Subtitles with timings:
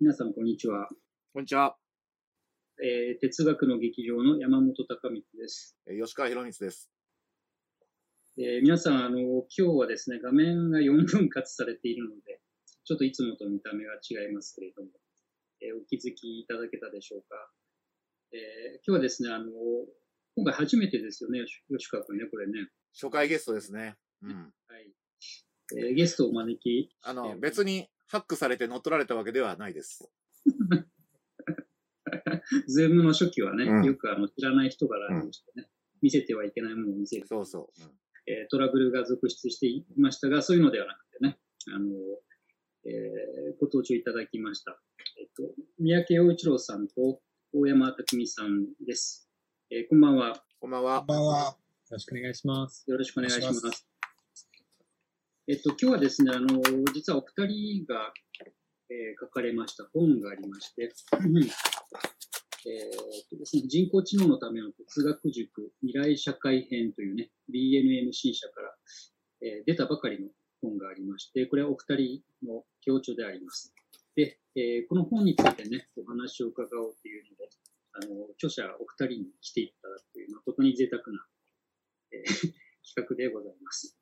[0.00, 0.88] 皆さん、こんにちは。
[1.32, 1.76] こんにちは。
[2.80, 5.76] えー、哲学の劇場の山本隆光です。
[5.86, 6.90] えー吉川博光です。
[8.38, 12.40] えー皆さん、あの、今日はですね、画面が4分割されているので、
[12.84, 14.88] ちょっといつもと見た目が違いますけれども、
[15.60, 17.50] えーお気づきいただけたでしょうか。
[18.32, 18.38] えー
[18.86, 19.50] 今日はですね、あの、
[20.36, 22.68] 今回初めてですよね、吉吉川君ね、これね。
[22.94, 23.96] 初回ゲストですね。
[24.22, 24.52] うん。
[24.68, 24.92] はい。
[25.76, 30.10] えーゲストをお招きあの、別にハックされて乗っ取られたわけではないです。
[32.66, 35.68] ズームの初期はね、うんよくあの知らない人が乱入してね、
[36.00, 37.26] 見せてはいけないものを見せる。
[37.26, 37.82] そうそう。
[37.82, 37.90] うん
[38.30, 41.38] えートラブルが続出していましたが、そういうのではなくてね、
[41.74, 41.86] あの、
[42.84, 44.78] えーご登場いただきました。
[45.18, 47.20] えっ、と、三宅陽一郎さんと
[47.54, 49.30] 大山匠さんです。
[49.70, 50.42] えーこんばんは。
[50.60, 51.06] こんばんはこん。
[51.06, 51.38] ばんは。
[51.40, 51.56] よ
[51.92, 52.84] ろしくお願いします。
[52.86, 53.87] よろしくお願いします。
[55.50, 56.60] えっと、今日はですね、あの、
[56.92, 58.12] 実はお二人が、
[58.90, 60.92] えー書かれました本がありまして、
[62.66, 68.74] えーとですね、人工知能のための哲学塾未来社会編というね、BNMC 社から、
[69.40, 70.28] えー出たばかりの
[70.60, 73.72] 本がありまして、これはお二人の協調であります。
[74.16, 77.48] で、えーこの本についてね、お話を伺おうというので、
[77.92, 81.26] あの、著者お二人に来ていただくという、誠に贅沢な、
[82.12, 82.52] えー
[82.88, 83.97] 企画でございます。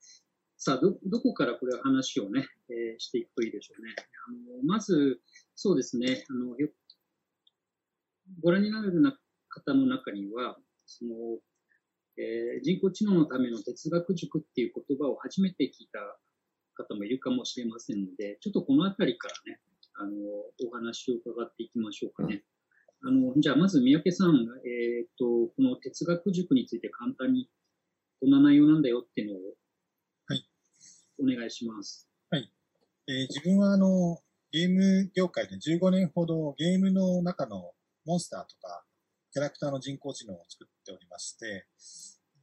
[0.59, 3.95] さあ、ど、どこからこれは話をね、えーしていくといいでしょうね。
[4.27, 5.21] あの、まず、
[5.55, 6.69] そうですね、あの、よ
[8.43, 11.15] ご覧になるような方の中には、その、
[12.17, 15.99] えー人工知能のための哲学塾っていう言葉を初めて聞いた
[16.75, 19.61] 方もいるかもしれませんので、ちょっとこのあたりからね、
[19.95, 20.11] あの、
[20.67, 22.45] お話を伺っていきましょうかね。
[23.03, 27.51] あの、じゃあまず三宅さん、えっ、と、この哲学塾について簡単に、
[28.21, 29.66] こんな内容なんだよっていうのを、はい。
[31.21, 32.09] お願いします。
[32.31, 32.51] はい
[33.09, 34.19] えー自分はあの、
[34.53, 37.73] ゲーム業界で15年ほどゲームの中の
[38.05, 38.85] モンスターとか、
[39.33, 41.67] キャラクターの人工知能を作っておりまして、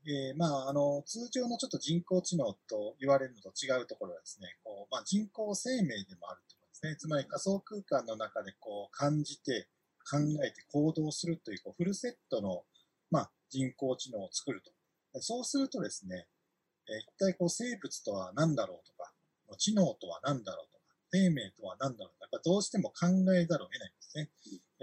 [0.05, 6.95] えーまあ、あの、通常のちょっと人工知能と言われるのと違うところはですね、こう、まあ、人工生命でもあるところですね。
[6.97, 9.69] つまり仮想空間の中でこう、感じて、
[10.05, 12.63] 考えて行動するという、こう、フルセットの、
[13.09, 14.71] まあ、人工知能を作ると。
[15.21, 16.27] そうするとですね、
[16.89, 19.13] え一体こう、生物とは何だろうとか、
[19.57, 24.29] 知能とは何だろうとか、生命とは何だろうとか、どうしても考えざるを得ないんですね。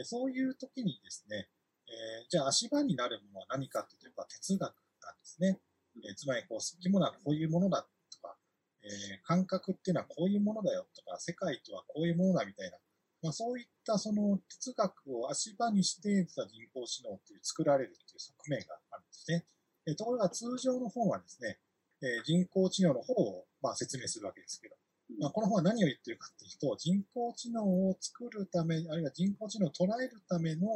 [0.04, 1.48] そういう時にですね、
[1.88, 4.60] えーじゃあ足場になるものは何かというと、哲学
[5.02, 5.60] なんですね。
[6.04, 8.36] えーつまり、こう、生き物はこういうものだとか、
[8.82, 8.90] えー
[9.24, 12.78] 感覚っていうのはこういうものだよとか、世界とはこういうものだみたいな、
[13.22, 19.44] まあ、そういったその哲学を足場にして、実は人工知能っていう作られるっていう側面があるんですね。
[19.86, 21.58] えところが通常の本はですね、
[22.02, 24.76] えー人工知能の方を、まあ、説明するわけですけど、
[25.18, 30.68] まあ、この本は何を言ってるかっていうと、人工知能を作るため、あるいは人工知能を捉えるための、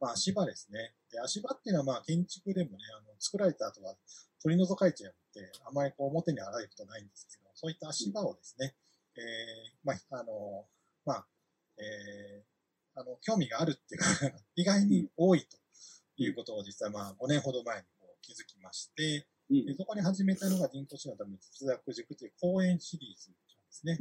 [0.00, 0.94] まあ、足場ですね。
[1.10, 3.94] で、足場っていうのは、まあ、建築でもね、あの、作られた後は
[4.42, 8.74] 取り除かれちゃうので、あまりこう表に現れることないんですけど、そういった足場をですね、
[9.16, 9.22] えー、
[9.84, 10.66] まあ、あの、
[11.04, 11.26] まあ、
[11.78, 14.06] えー、あの、興味があるっていうか、
[14.56, 15.56] 意外に多いと
[16.16, 23.98] いうことを実際、まあ、5年ほど前にこう気づきまして、うんでそこで始めたのが人工知能のための哲学塾という講演シリーズなんですね。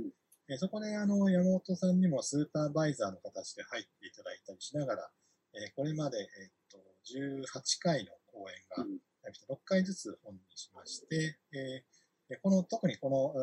[0.48, 5.10] えそこであの山本さんにもスーパーバイザーの形で入っていただいたりしながら、
[5.54, 13.34] えこれまで、えっと18回の講演が、うん約6回ずつ本にしまして、えーこの特にこの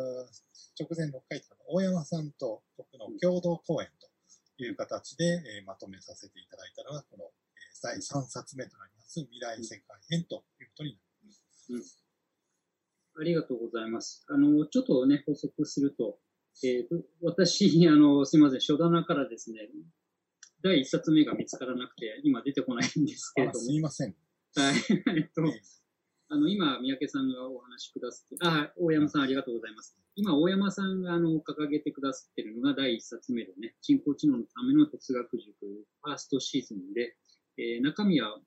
[0.74, 3.88] 直前6回というのは大山さんと僕の共同講演
[4.58, 5.24] という形で、
[5.58, 11.11] えーまとめさせていただいたのがこの、えー第3冊目となります未来世界編ということになります。
[13.18, 14.24] ありがとうございます。
[14.28, 16.18] あの、ちょっとね、補足すると、
[16.64, 19.70] えーと私、 あの、すみません、書棚からですね、
[20.62, 24.16] 第一冊目が見つからなくて、今出てこないんですけれあどもすいません。
[24.54, 24.74] はい。
[25.16, 25.60] えっとえ、
[26.28, 29.98] あの、今、三宅さんがお話しくださって、あ、大山さんありがとうございます。
[30.14, 37.16] 今、大山さんが、あの、掲げてくださってるのが第一冊目でね、人工知能のための哲学塾、ファーストシーズンで、
[37.58, 38.40] えー中身は、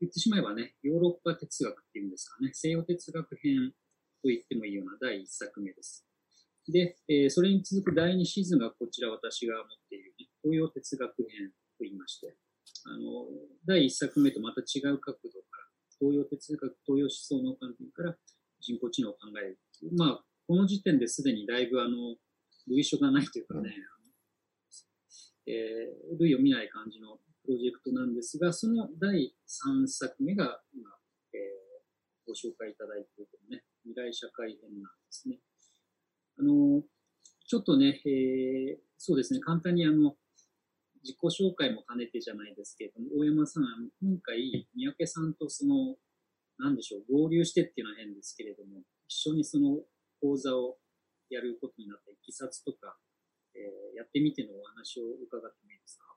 [0.00, 3.72] 言ってしまえばね、ヨーロッパ哲学っていうんですかね、西洋哲学編
[4.22, 6.06] と言ってもいいような第一作目です。
[6.68, 12.36] で、えーそれに続く第二シーズンがこちら私が持っている、ね、東洋哲学編と言いまして、
[12.84, 13.26] あの、
[13.66, 15.66] 第一作目とまた違う角度から、
[15.98, 18.16] 東洋哲学、東洋思想の観点から
[18.60, 19.58] 人工知能を考える。
[19.96, 22.16] まあ、この時点ですでにだいぶあの、
[22.68, 24.12] 類書がないというかね、あの
[25.46, 27.18] えー類を見ない感じの
[27.48, 30.84] プロジェクトなんですが、その第3作目が今、
[31.32, 31.68] えー
[32.28, 35.40] ご紹介いただいているこのね、未来社会編なんですね。
[36.38, 36.84] あの、
[37.48, 40.18] ちょっとね、えーそうですね、簡単にあの、
[41.02, 43.64] 自己紹介も兼ねてじゃないですけれども、大山さん、
[44.02, 45.96] 今回、三宅さんとその、
[46.58, 49.80] なんでしょう、合流してっていうのは変ですけれども、一緒にその
[50.20, 50.76] 講座を
[51.30, 52.98] やることになったいきさつとか、
[53.54, 56.07] えーやってみてのお話を伺ってもいいですか？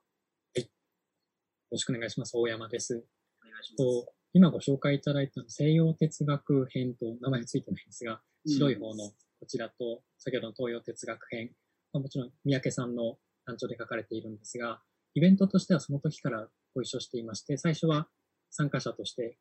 [1.72, 2.36] ろしくお願いします。
[2.36, 2.94] 大山です。
[2.94, 4.04] お願いします。
[4.04, 9.10] と今ご紹介いただいた西洋哲学編と名前ついてないんですが、白い方の
[9.40, 11.50] こちらと、先ほどの東洋哲学編、
[11.92, 13.16] まあもちろん三宅さんの
[13.46, 14.80] 単調で書かれているんですが、
[15.14, 18.08] イベントとしてはその時からご一緒していまして、最初は
[18.50, 19.38] 参加者として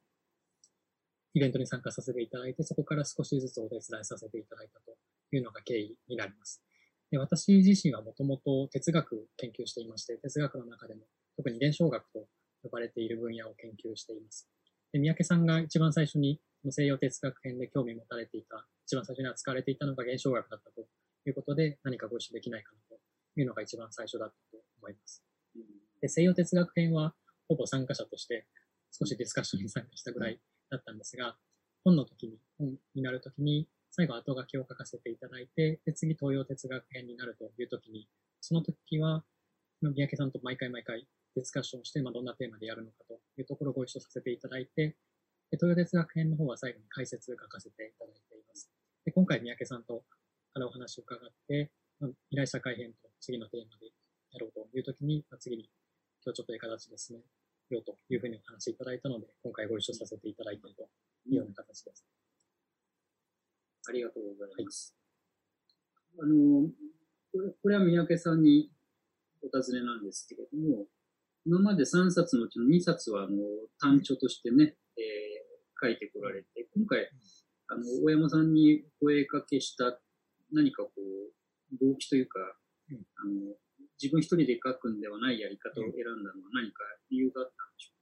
[1.34, 4.96] イベントに参加させていただいて、そこから少しずつお手伝いさせていただいたと
[5.36, 6.64] いうのが経緯になります。
[7.12, 11.02] で私自身はもともと哲学を研究していまして、哲学の中でも
[11.38, 12.28] 特に伝承学と
[12.64, 14.48] 呼ばれている分野を研究しています。
[14.94, 16.40] で三宅さんが一番最初に
[16.70, 20.82] 西洋哲学編で興味持たれていた、一番最初に扱われていたのが現象学だったと
[21.26, 23.02] いうことで、何かご一緒できないかなと
[23.40, 25.24] いうのが一番最初だったと思います。
[26.02, 27.14] で西洋哲学編は
[27.48, 28.46] ほぼ参加者として
[28.92, 30.40] 少しディスカッションに参加したぐらい
[30.70, 31.38] だったんですが、
[31.84, 38.08] 本の時に、本になる時に、最後後書きを書かせていただいて、で、次東洋哲学編になるという時に、
[38.40, 39.24] その時は、
[39.82, 44.96] 三宅さんと毎回毎回ディスカッションをして、まあ、どんなテーマでやるのかというところをご一緒させていただいて、
[45.52, 48.70] で東洋哲学編の方は最後に解説を書かせていただいています。
[49.06, 50.04] で今回三宅さんと
[50.54, 53.88] からお話を伺って、まあ未来社会編と次のテーマで
[54.32, 55.70] やろうという時に、まあ、次に
[56.24, 57.20] 今日ちょっといい形ですね、
[57.70, 60.84] ようというふうにお話しいただいたので、今回ご一緒させていただいていると
[61.30, 62.06] いうような形です。
[63.88, 64.96] ありがとうございます。
[66.20, 66.70] あの、
[67.32, 68.70] これこれは三宅さんに
[69.42, 70.86] お尋ねなんですけれども、
[71.46, 73.38] 今まで3冊のうちの2冊はあの
[73.80, 75.42] 単調としてね、えー
[75.82, 77.10] 書いてこられて、今回、
[77.68, 80.00] あの、大山さんに声かけした
[80.54, 82.38] 何かこう、動機というか、
[82.92, 83.02] うん。
[83.18, 83.56] あの、
[84.00, 87.94] 自分一人で書くんではないやり方を選んだのは何か理由があったんでしょ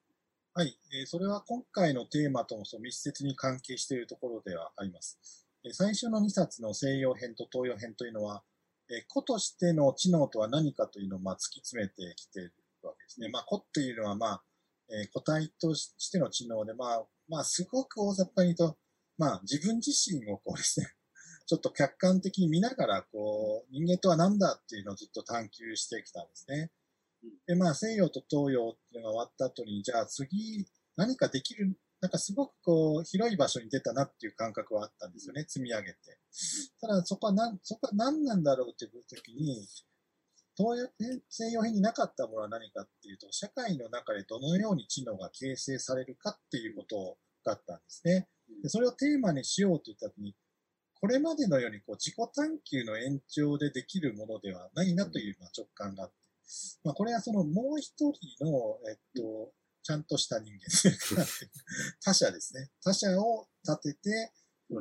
[0.56, 5.48] はい、えーそれは今回のテーマともそう密接に関係しているところではあります。
[5.64, 8.44] えー最初の2冊の西洋編と東洋編というのは、
[8.90, 12.54] えー個としての知能とは何かというのをまあ突き詰めてきている
[12.90, 13.30] わけですね。
[13.30, 14.44] まあ、個っていうのは、まあ、
[14.90, 18.78] えー個体としての知能で、まあ、まあ、すごく大雑把に言うと、
[19.18, 20.88] まあ、自分自身をこうですね、
[21.46, 26.72] ちょっと客観的に見ながら、こう、人間とは何だっていうのをずっと探求してきたんですね。
[27.46, 30.66] で、まあ、西洋と東洋っていうのが終わった後に、じゃあ次、
[30.96, 35.98] 何かできる、なんかすごくこう、広い場所に出たなっていう感覚はあったんですよね、積み上げて。
[36.80, 39.68] ただ、そこは何、そこは何なんだろうっていう時に、
[40.60, 48.28] 東洋編、西洋編になかったものは何かっていうと、社会の中でどのように知能が形成されるかっていうことだったんですね。
[48.62, 50.36] でそれをテーマにしようと言った時に、
[51.00, 56.16] これまでのようにこう自己探求の延長でできるものではないなというまあ直感があって、
[56.84, 58.12] まあ、これはそのもう一人
[58.44, 59.54] の、えっと、
[59.84, 61.26] ちゃんとした人間というか
[62.04, 62.70] 他者ですね。
[62.84, 64.32] 他者を立てて、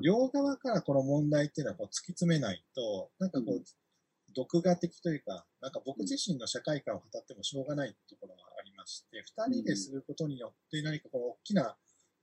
[0.02, 3.64] 両側からこの問題っていうのはこう突き詰めないと、なんかこう、
[4.34, 11.76] 独画的というか、なんか僕自身の社会観を語ってもしょうがないところがありまして、二人ですることによって何かこの大きな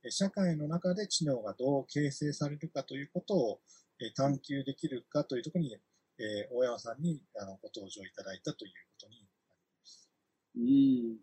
[0.06, 3.60] え社会の中で知能がどう形成されるかということを
[4.00, 5.74] え探求できるかというところに、
[6.18, 10.08] えー大山さんにあのご登場いただいたということになります。
[10.54, 10.60] う。
[10.60, 11.18] うん。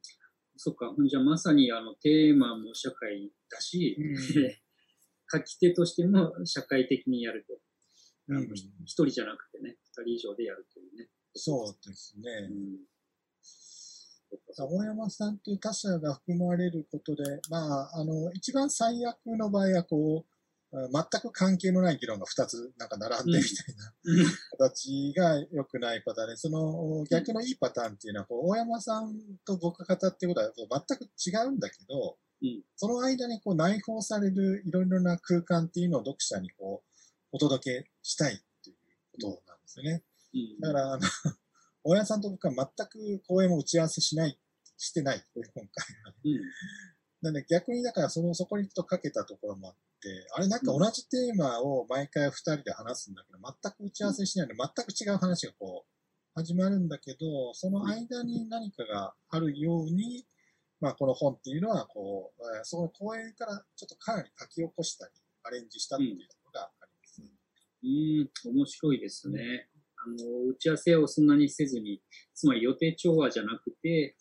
[0.58, 0.94] そっか。
[1.08, 4.16] じゃあまさにあのテーマも社会だし、うん
[5.32, 7.60] 書き手としても社会的にやると。
[8.30, 8.54] あのうん
[8.86, 11.08] 人じゃなくてね、二人以上でやるというね。
[11.36, 12.32] そうですね。
[12.50, 12.78] うん。
[14.58, 20.34] 大山さんという他者が含まれることで、まあ、あの、一番最悪の場合は、こう、
[20.76, 24.26] あ全く関係のない議論が2つなんか並んでみたいなうん
[24.58, 29.14] 形が良くないパターンで、その逆のいいパターンっていうのは、こう大山さん
[29.46, 36.90] と僕が語ってることは全く違うんだけど、うんその間にこう内包されるいろいろな空間っていうのを読者にこう
[37.32, 38.76] お届けしたいっていう
[39.14, 40.04] ことなんですよね。
[40.34, 41.02] うんだから、あの、
[41.84, 44.40] 大家さんと僕は全く講演も打ち合わせしない、
[44.78, 45.62] してない、今回
[46.06, 46.14] は。
[46.24, 46.42] うん
[47.22, 55.90] なんで逆にだからその、そこにとかけたところもあって、あれなんか同じテーマを毎回二人で話すんだけど、全く打ち合わせしないので、全く違う話がこう、
[56.36, 60.28] 始まるんだけど、その間に何かがあるように、
[60.82, 65.14] まあこの本っていうのは、こう、えーその講演からちょっとかなり書き起こしたり、
[65.44, 66.28] アレンジしたっていう。
[67.84, 69.70] うん、面白いですね。
[69.98, 72.02] あの、打ち合わせをそんなにせずに、
[72.34, 74.16] つまり予定調和じゃなくて、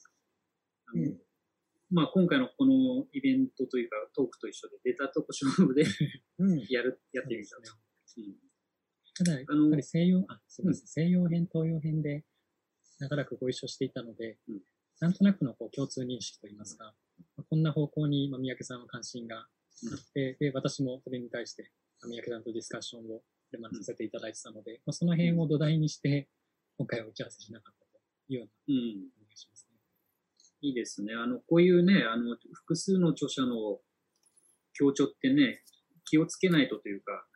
[0.87, 1.19] あのうん。
[1.91, 5.85] まあ今回のこのイベントというかトークと一緒で出たとこ勝負で
[6.39, 6.59] うん。
[6.71, 7.63] やる、やってみたと。
[8.17, 8.37] うん。
[9.15, 12.25] ただ、やっぱり西洋、あ、すみません、西洋編、東洋編で
[12.99, 14.63] 長らくご一緒していたので、うん。
[15.01, 16.97] なんとなくのこう共通認識といいますか、
[17.37, 19.49] まあこんな方向にまあ三宅さんは関心があ
[19.95, 23.23] って、で、私もそれに対してまあ三宅さんとディスカッションを
[23.53, 26.27] これまでさせていただいてたので、まあ、その辺を土台にして、
[26.79, 28.01] 今回は打ち合わせしなかったと
[28.33, 29.13] いうようなうん。
[29.13, 29.77] お願いしますね。
[30.63, 31.13] いいですね。
[31.13, 33.79] あの、こういうね、あの、複数の著者の
[34.73, 35.63] 強調ってね、
[36.07, 37.27] 気をつけないとというか、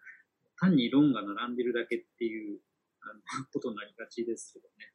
[0.59, 2.61] 単に論が並んでるだけっていう
[3.03, 4.93] あのことになりがちですけどね。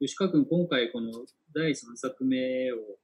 [0.00, 1.12] 吉川君、今回この
[1.54, 2.98] 第3作目を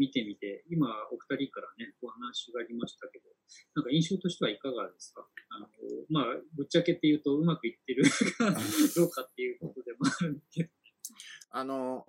[0.00, 3.28] 見てみて、今お二人からね、お話がありましたけど、
[3.74, 5.28] なんか印象としてはいかがですか？
[5.50, 5.66] あの、
[6.08, 6.24] まあ、
[6.56, 8.08] ぶっちゃけって言うとうまくいってるか
[8.96, 10.70] どうかっていうことでもあるんで。
[11.50, 12.06] あの、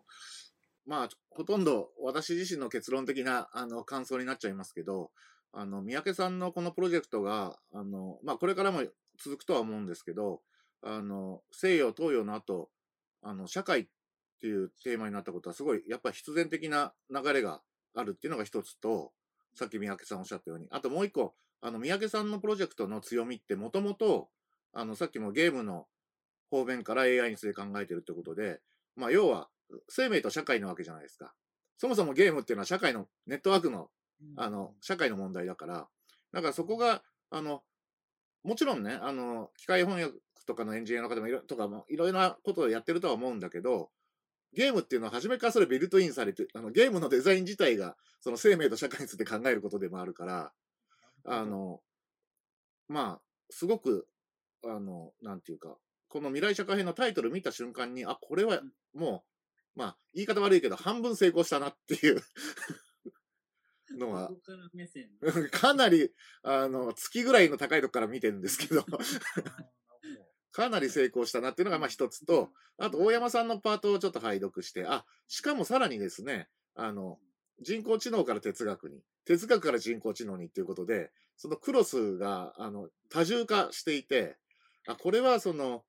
[0.85, 5.11] まあ、ほとんど私自身の結論的なあの感想になっちゃいますけど、
[5.51, 8.83] あの、三宅さんのこのプロジェクトが、あの、まあ、これからも
[9.17, 10.41] 続くとは思うんですけど、
[10.81, 12.71] あの、西洋、東洋の後、
[13.21, 13.87] あの、社会っ
[14.39, 17.61] ていうテーマになったことはすごい、やっぱ必然的な流れが
[17.95, 19.11] あるっていうのが一つと、
[19.55, 24.29] さっき三宅さんおっしゃったように、あともう一個、あの、三宅さんのプロジェクトの強みってもともと、
[24.73, 25.87] あの、さっきもゲームの
[26.49, 28.61] 方面から AI について考えてるってことで、
[28.95, 29.49] まあ、要は、
[29.87, 31.33] 生命と社会なわけじゃないですか。
[31.77, 33.89] そもそもゲームっていうのは社会の、ネットワークの、
[34.35, 35.87] あの、社会の問題だから、
[36.31, 37.63] だからそこが、あの、
[38.43, 43.89] もちろんね、あの、機械翻訳とかのエンジニアの方もいろ、とかもいろいろなことをやってるとは思うんだけど、
[44.53, 50.53] ゲームっていうのは初めからそれビルトインされて、あの、ゲームのデザイン自体が、その生命と社会について考えることでもあるから、
[51.25, 51.81] あの、
[52.87, 54.07] まあ、すごく、
[54.65, 55.77] あの、なんていうか、
[56.09, 58.61] この未来社会編のタイトル見た瞬間に、あ、これは
[58.93, 59.23] も
[59.75, 62.21] う、まあ、言い方悪いけど、半分成功したなっていう
[63.97, 64.29] のは。
[65.51, 68.85] かなり、あの、月ぐらいの高いとこから見てるんですけど、
[70.51, 77.19] かなり成功したなっていうのがまあ一つと、あと大山さんのパートをちょっと拝読して、あ、しかもさらにですね、あの、
[77.61, 84.37] 人工知能から哲学に、哲学から人工知能にっていうことで、そのクロスが、あの、多重化していて、
[84.87, 85.83] あ、これはその、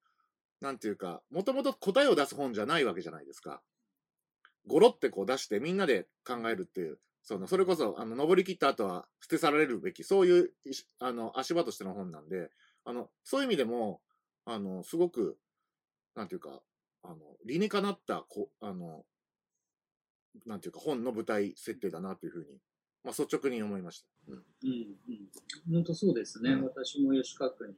[0.61, 3.62] なんていうか、もともと答えを出す本じゃないわけじゃないですか。
[4.66, 10.50] ゴロってこう出してみんなで考えるっていう、その、それこそ、あの、登り切った後は捨て去られるべき、そういう、
[10.99, 12.50] あの、足場としての本なんで、
[12.85, 14.00] あの、そういう意味でも、
[14.44, 15.38] あの、すごく、
[16.14, 16.62] なんていうか、
[17.02, 19.04] あの、理にかなった、こあの、
[20.46, 22.58] なんていうか、本の舞台設定だなというふうに、
[23.04, 24.06] まあ、率直に思いました。
[24.28, 24.70] うんうん
[25.68, 25.75] うん。
[25.75, 26.52] 本当そうですね。
[26.52, 27.75] うん私も吉川君に、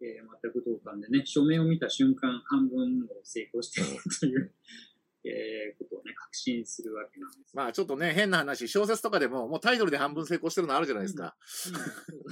[0.00, 4.54] えー全く同感でね、書面を見た瞬間、半分を成功しているという、
[5.24, 7.56] えーことをね、確信するわけなんです。
[7.56, 11.36] まあ、ちょっとね、変な話、小説とかでも、もうタイトルで半分成功してるのあるじゃないですか。
[11.66, 12.22] うんそうそう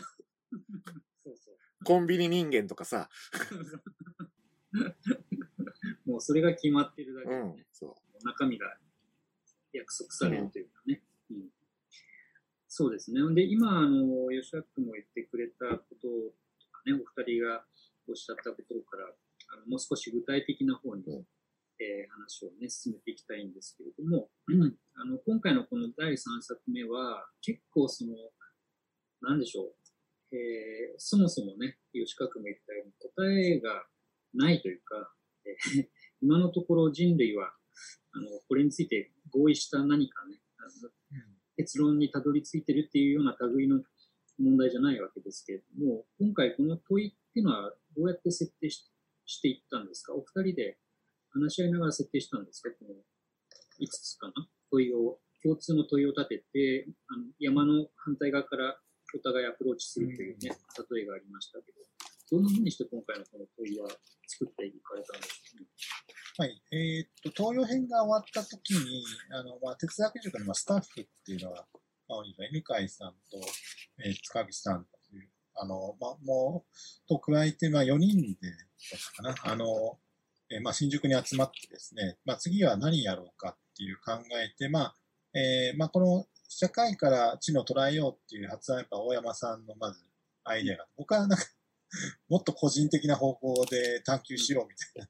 [1.84, 3.08] コンビニ人間とかさ。
[6.04, 7.66] もうそれが決まってるだけうんでね、。
[7.72, 8.76] そ中身が
[9.72, 11.02] 約束されるというかね。
[11.30, 11.50] うん
[12.72, 13.20] そうですね。
[13.34, 16.08] で、今、あの、吉田君も言ってくれたことと
[16.70, 17.66] かね、お二人が
[18.06, 19.12] おっしゃったことから、
[19.52, 21.26] あのもう少し具体的な方に、うん
[21.80, 28.14] えー話をね、進めていきたいんですけれども、う んあの今回のこの第3作目は、結構その、
[29.22, 29.74] なんでしょう、
[30.32, 33.86] えーそもそもね、吉川君も言ったように答えが
[34.34, 35.88] ないというか、えー
[36.22, 37.54] 今のところ人類は、
[38.12, 40.38] あの、これについて合意した何かね、
[41.56, 43.82] 結論にたどり着いてるっていうような類の
[44.38, 48.86] 問題じゃないわけですけれども、今回この問いっていうのはどうやって設定し
[49.26, 50.14] していったんですか？
[50.14, 50.78] お二人で
[51.30, 52.70] 話し合いながら設定したんですか？
[52.72, 52.94] この
[53.80, 54.50] 5つかな？
[54.70, 58.80] 問いを、共通の問いを立てて、あの山の反対側から
[59.14, 61.78] お互いアプローチするというね、例えがありましたけど、
[62.30, 63.88] どんなふうにして今回のこの問いは
[64.28, 65.66] 作っていかれたんでしょうね。
[66.38, 66.62] はい。
[66.72, 71.66] えーっと、東洋編が終わった時に、あの、まあ、哲学塾のまあスタッフっていうのは、
[72.08, 73.38] まあ、犬飼さんと、
[74.04, 78.52] えー塚口さんという、あの、まあ、もう、と加えて、まあ、4人で、
[79.16, 79.34] かな。
[79.42, 79.98] あの、
[80.50, 84.12] えーまあ、新宿に集まってですね、まあ、次は何やろうかっていう考
[84.42, 84.96] えて、まあ、
[85.38, 90.04] えーまあ、この、社会から知の捉えようっていう発案はやっぱ大山さんのまず
[90.42, 91.44] アイデアが、僕はなんか、
[92.28, 95.08] もっと個人的な方向で探求しようみたい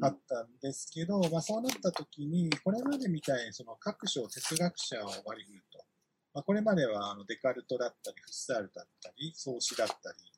[0.00, 5.78] な、あったんですけど、まあそうなった時に、これまでみたいにその各種哲学者を割り振ると。
[6.34, 9.98] まあこれまではあのデカルトだったり、フッサールだったり、創始だったり、
[10.28, 10.33] え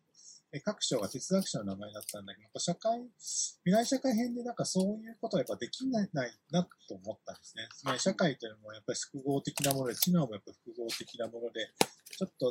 [0.60, 3.00] 各章が哲学者の名前だったんだけど、やっぱ社会、
[3.64, 6.10] 未来社会編でなんかそういうことはやっぱできない
[6.50, 7.68] なと思ったんですね。
[7.74, 11.72] つまり社会というのもやっぱり複合的なもので、知能もやっぱ複合的なもので、
[12.16, 12.50] ちょっと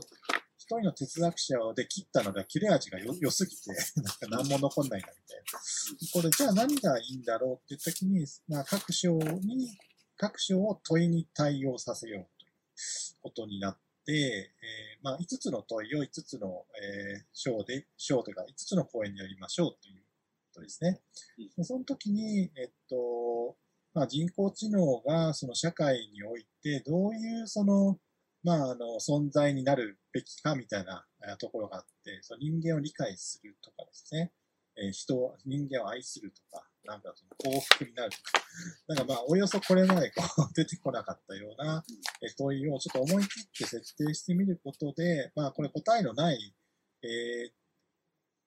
[0.58, 3.72] 一人の哲学者で切ったのが切れ味が良すぎて、
[4.02, 5.60] なんか何も残んないなみたいな。
[6.14, 9.78] これじゃあ何がいいんだろうっていう時に、まあ各章に、
[10.18, 20.02] 各章を問いに対応させようということになって、えーまあ、5つの問いを5つの、えー章で、章というか5つの講演でやりましょうという
[20.52, 21.00] ことですね。
[21.56, 23.56] でその時に、えっと、
[23.94, 28.00] まあ、人工知能がその社会においてどういうその、
[28.44, 34.32] まあ、あの、存在になるべきかみたいなえーところがあって、その人間を理解するとかですね、
[34.76, 38.12] えー人を、人間を愛するとか、なんかその幸福になる、
[38.88, 41.84] なんかまあ、およそこれまでこう出てこなかったような
[42.38, 46.56] 問いをちょっと思い切って設定してみることで、まあ、これ答えのない、
[47.04, 47.66] えー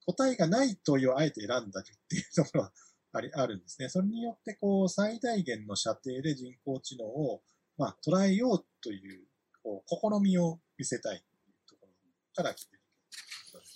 [0.08, 2.72] 答えがない問いをあえて選んだりっていうところは
[3.12, 3.90] ありあるんですね。
[3.90, 7.42] それによって、こう、最大限の射程で人工知能を、
[7.76, 9.26] まあ、捉えようという、
[9.62, 12.82] こう、試みを見せたいというところから来てる。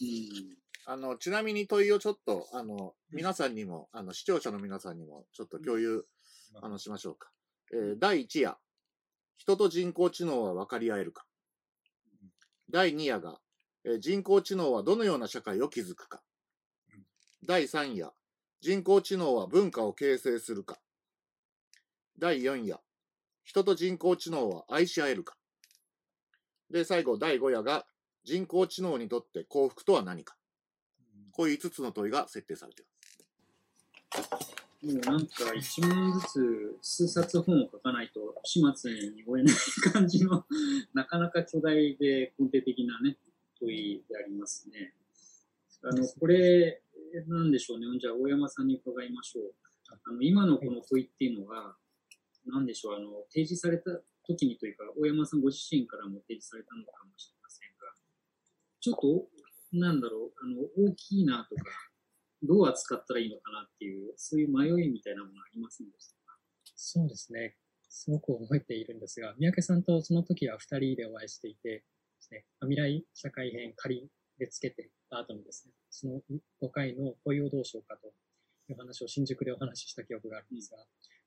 [0.00, 0.61] うん。
[0.84, 6.04] あの、ちなみに問いをちょっと、あの、皆さんにも、あの、視聴者の皆さんにも、ちょっと共有、
[6.60, 7.30] あの、しましょうか。
[7.72, 8.58] えー第1夜、
[9.36, 11.24] 人と人工知能は分かり合えるか。
[12.70, 13.40] 第2夜が、
[13.84, 16.22] えー人工知能はどのような社会を築くか
[16.92, 17.04] うん。
[17.46, 18.12] 第3夜、
[18.60, 20.80] 人工知能は文化を形成するか。
[22.18, 22.80] 第4夜、
[23.44, 25.36] 人と人工知能は愛し合えるか。
[26.70, 27.86] で、最後、第5夜が、
[28.24, 30.36] 人工知能にとって幸福とは何か。
[31.32, 34.62] こういう5つの問いが設定されています。
[34.82, 39.54] もうなんか一問ずつ数冊本を書かないと始末に追えない
[39.92, 40.44] 感じの
[40.92, 43.16] なかなか巨大で根底的なね
[43.60, 44.92] 問いでありますね。
[45.84, 46.82] あのこれ
[47.28, 47.86] なんでしょうね。
[48.00, 49.54] じゃあ大山さんに伺いましょう。
[50.04, 51.76] あの今のこの問いっていうのが
[52.46, 53.90] なんでしょうあの提示された
[54.26, 57.86] 時にというか大山さんご自身からも提示されたのかもしれませんが、
[58.80, 59.41] ちょっと
[59.72, 61.64] なんだろうあの大きいなとか。
[62.44, 66.36] どう扱ったらいいのかなっていう、そういう迷いみたいなものありませんでしたか？
[66.74, 67.54] そうですね。
[67.88, 71.84] すごく覚えているんですが、三宅さんとその時は二人でお会いしていてで
[72.18, 76.20] すね、未来社会編仮でつけてた後にですね、その
[76.60, 78.08] 5回の問いをどうしようかと
[78.68, 80.78] いう話を新宿でお話しした記憶があるんですが、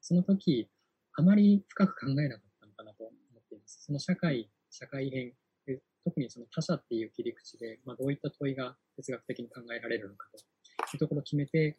[0.02, 0.70] その時、
[1.14, 3.86] あまり深く考えなかったのかなと思っています。
[3.86, 5.32] その社会、社会編、
[6.06, 11.78] 特にその他者っていう切り口で、まあ、どういった問いが哲学的に考えられるのかというところを決めて、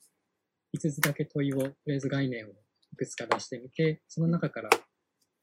[0.77, 4.71] 5つだけ問いを、とりあえず概念をいくつか出してみて、その中から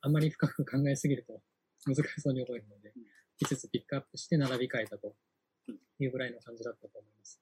[0.01, 1.41] あまり深く考えすぎると
[1.85, 2.93] 難しそうに覚えるので、
[3.41, 5.15] 5つピックアップして並び替えたと
[5.99, 7.41] いうぐらいの感じだったと思います。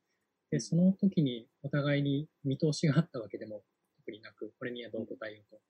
[0.52, 3.64] で、その時にお互いに見通しがあったわけでも
[3.98, 5.62] 特になく、これにはどう答えようと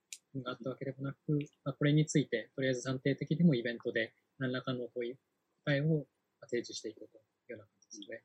[0.44, 1.18] があったわけでもなく、
[1.64, 5.16] まあ、これについてとりあえず暫定的にもイベントで何らかの問い、
[5.66, 6.06] 答えを
[6.50, 8.24] 提示していこうというような感じですね。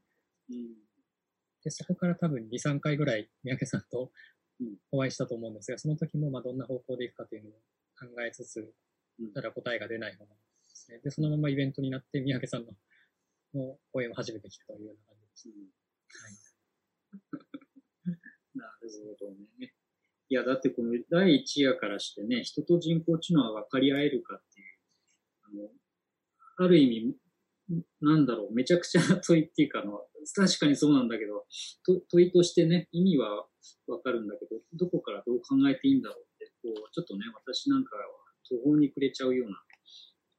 [0.51, 0.75] うん。
[1.63, 4.11] で、そこから多分2、3回ぐらい三宅さんと
[4.61, 7.53] うんお会いしたと思うんですが、その時もまあどんな方向でいくかというのを
[7.99, 8.73] 考えつつ
[9.19, 11.01] うん、ただ答えが出ないままですね。
[11.03, 12.73] で、そのままイベントになって三宅さんの
[13.55, 15.57] の講演を初めて聞くというような感じで
[16.37, 16.57] す。
[18.55, 19.75] なるほどね。
[20.29, 24.79] いや、だってこの第一夜からしてね、人と人工知能は分かり合えるかっていう、
[25.45, 25.71] あの、
[26.67, 27.17] ある意味、
[28.01, 30.01] なんだろう、めちゃくちゃな問いっていうかあの、
[30.35, 31.45] 確かにそうなんだけど、
[31.85, 33.47] と問いとしてね、意味は
[33.87, 38.03] 分かるんだけど、どこからどう考えていいんだろうって、こう、ちょっとね、私なんかは
[38.49, 39.57] 途方に暮れちゃうような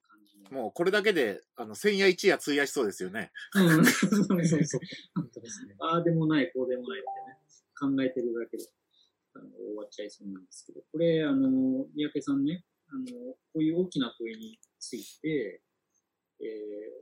[0.08, 0.52] 感じの。
[0.52, 3.32] もうこれだけで、あの、千夜一夜費やしそうですよね。
[3.56, 4.82] うん、そうそうそう。
[5.16, 5.76] 本当ですね。
[5.80, 7.38] ああでもない、こうでもないってね、
[7.80, 8.64] 考えてるだけで
[9.34, 15.62] あの終わっちゃいそうなんですけど、これ、あの、三宅さんね、あの、こういう大きな問いについて、
[16.40, 16.44] え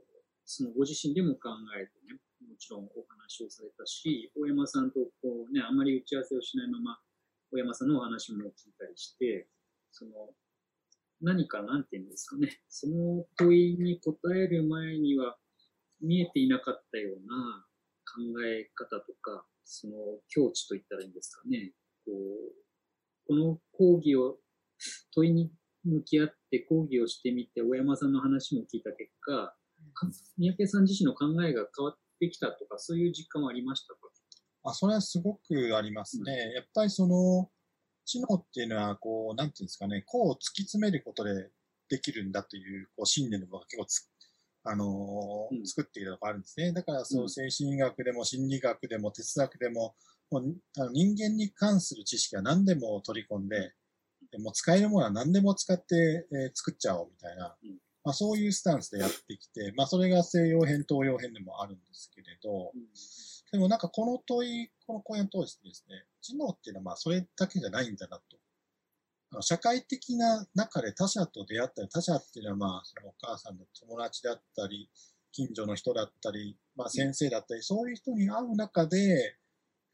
[0.02, 0.05] ー
[0.46, 6.98] そのご自身でも考えてね、もちろんお話をされたし、大山さんとこうね、あまり打ち合わせをしないまま、
[7.52, 9.48] 大山さんのお話も聞いたりして、
[9.90, 10.12] その、
[11.20, 15.36] 何かなんていうんですかね、その問いに答える前には
[16.00, 17.66] 見えていなかったような
[18.04, 19.94] 考え方とか、その
[20.28, 21.72] 境地といったらいいんですかね。
[22.04, 22.16] こう、
[23.26, 24.38] この講義を、
[25.14, 25.50] 問いに
[25.84, 29.56] 向き合って講義をしてみて、大山さんの話も聞いた結果、
[30.36, 34.00] 三宅さん自身の考えが変わってきたとか、そういう実感はありましたか？
[34.64, 36.52] あ、それはすごくありますね。
[36.54, 37.50] やっぱりその、
[38.04, 41.50] 知能っていうのは、こう、なんていうんですかね、こう突き詰めることで
[41.88, 44.10] できるんだという、こう、信念の部分が結構つ、
[44.64, 45.66] あのーうん。
[45.66, 46.72] 作っているのがあるんですね。
[46.72, 47.30] だから、そうう、ん。
[47.30, 49.94] 精神医学でも心理学でも哲学でも、
[50.30, 53.72] もうあの人間に関する知識は何でも取り込んで、
[54.32, 62.70] でもう使えるものは何でも使って、えー作っちゃおうみたいな、うんまあそういうスタンスでやってきて、まあそれが西洋編、東洋編でもあるんですけれど、
[63.50, 68.18] でもなんかこの問い、この講演を通してですね、知能っていうのはまあそれだけじゃないんだな
[69.32, 69.42] と。
[69.42, 74.88] 社会的な中で他者と出会ったり、他者っていうのはまあ、そのお母さんの友達だったり、
[75.32, 79.36] 近所の人だったり、まあ先生だったり、そういう人に会う中で、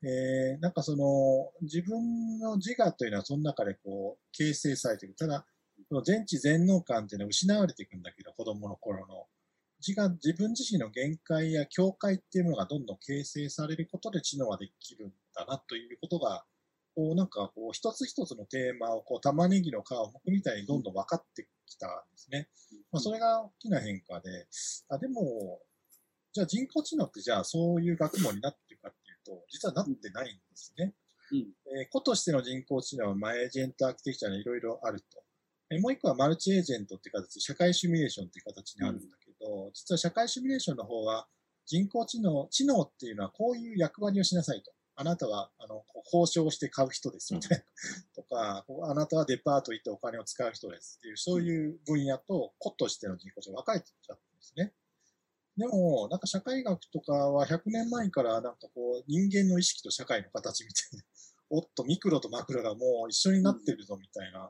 [0.02, 5.16] えー、なんかその、自分の自我というのはその中でこう、形成されていく。
[5.16, 5.46] ただ、
[6.00, 9.26] 全知全能感っていうのは失われていくんだけど、子供の頃の。
[9.86, 16.44] 自我、自分自身の限界や境界っていうものがどんどん形成されることで知能はできるんだなということが、
[16.94, 22.48] こうなんかこう一つ一つのテーマをこう玉ねぎの皮を剥くみたいにどんどん分かってきたんですね。
[22.92, 24.46] まあ、それが大きな変化で、
[24.88, 25.60] あでも、
[26.32, 30.94] じゃあ人工知能ってじゃあそういう学問になってるかっていうと、実はなってないんですね。
[31.32, 31.38] うん
[31.78, 35.21] えー、個としての人工知能は、まあ、エージェントアーキテクチャにいろいろあると。
[35.72, 41.26] えー、もう一個はマルチエージェントっていう形、社会シミュレーションっていう形にあるんだけど、うん、実は社会シミュレーションの方は、
[41.66, 44.72] 人工知能、知能っていうのはこういう役割をしなさいと。
[44.94, 47.64] あなたは、あの、交渉して買う人ですみたいな。
[48.14, 54.74] とか、あなたはデパート行ってお金を使う人ですっていう、そういう分野と個としての人工知能分かれてちゃってですね。
[55.56, 61.04] でも、なんか社会学とかは100年前からなんかこう人間の意識と社会の形みたいな、
[61.54, 64.46] おっとミクロとマクロがもう一緒になってるぞみたいな、うん、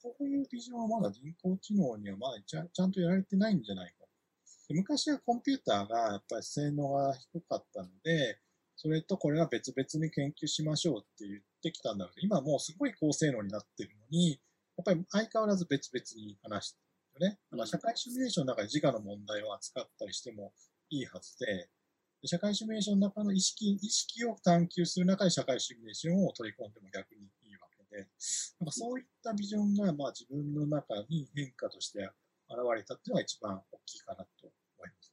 [0.00, 4.06] こういうビジョンはまだ人工知能にはまだちゃちゃんとやられてないんじゃないか。
[4.70, 8.38] 昔はコンピューターがやっぱり性能が低かったので、
[8.76, 14.36] それとこれは別々に研究しましょうって言ってきたんだけど、今もうすごい高性能になってるのに、や
[14.82, 16.78] っぱり相変わらず別々に話して
[17.18, 17.38] ね。
[17.50, 20.52] だから社会シミュレーションの中で自我の問題を扱ったりしても
[20.90, 21.68] いいはずで、
[22.24, 28.06] 社会シミュレーションの中の意識、意識を探求する中で社会シミュレーションを取り込んでも逆にいいわけで、
[28.60, 32.10] なんかそういったビジョンがまあ自分の中に変化として
[32.48, 35.12] 現れたっていうのが一番大きいかなと思います、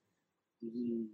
[0.63, 1.07] うん。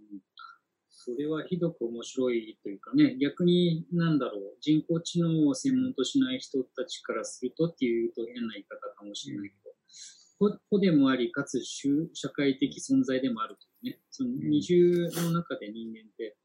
[0.90, 16.36] それはひどく面白いというかね、逆になんだろう、人工知能を専門としない人たちからするとっていうと変な言い方かもしれないけど、子でもあり、かつ社会的存在でもあるとね、その二重の中で人間って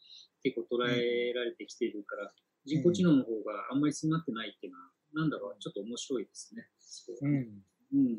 [0.43, 2.31] 結構捉えられてきているから、
[2.65, 6.67] 人工知能の方があんまりそうなってないっていうのは、なんだろう、ちょっと面白いですね。
[7.21, 7.63] うん。
[7.93, 8.17] うん。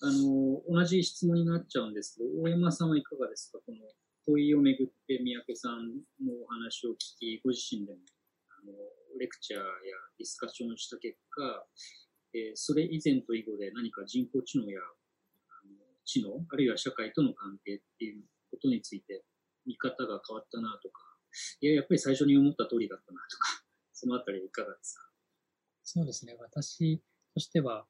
[0.00, 3.58] あの、同じ質問になっちゃうんですけど、大山さんはいかがですか？
[3.64, 3.78] この
[4.26, 7.98] 問いをめぐって三宅さんのお話を聞き、ご自身でも
[8.48, 8.72] あの
[9.18, 9.64] レクチャーや
[10.18, 11.66] ディスカッションした結果、
[12.32, 14.80] えー、それ以前と以後で何か人工知能や
[16.04, 19.24] 知能、あるいは社会との関係っていうことについて
[19.66, 21.00] 見方が変わったなとか、
[21.60, 25.10] いや、やっぱり最初に思った通りだったなとか、 そのあたりいかがですか？
[25.82, 26.34] そうですね。
[26.38, 27.02] 私
[27.34, 27.86] としては、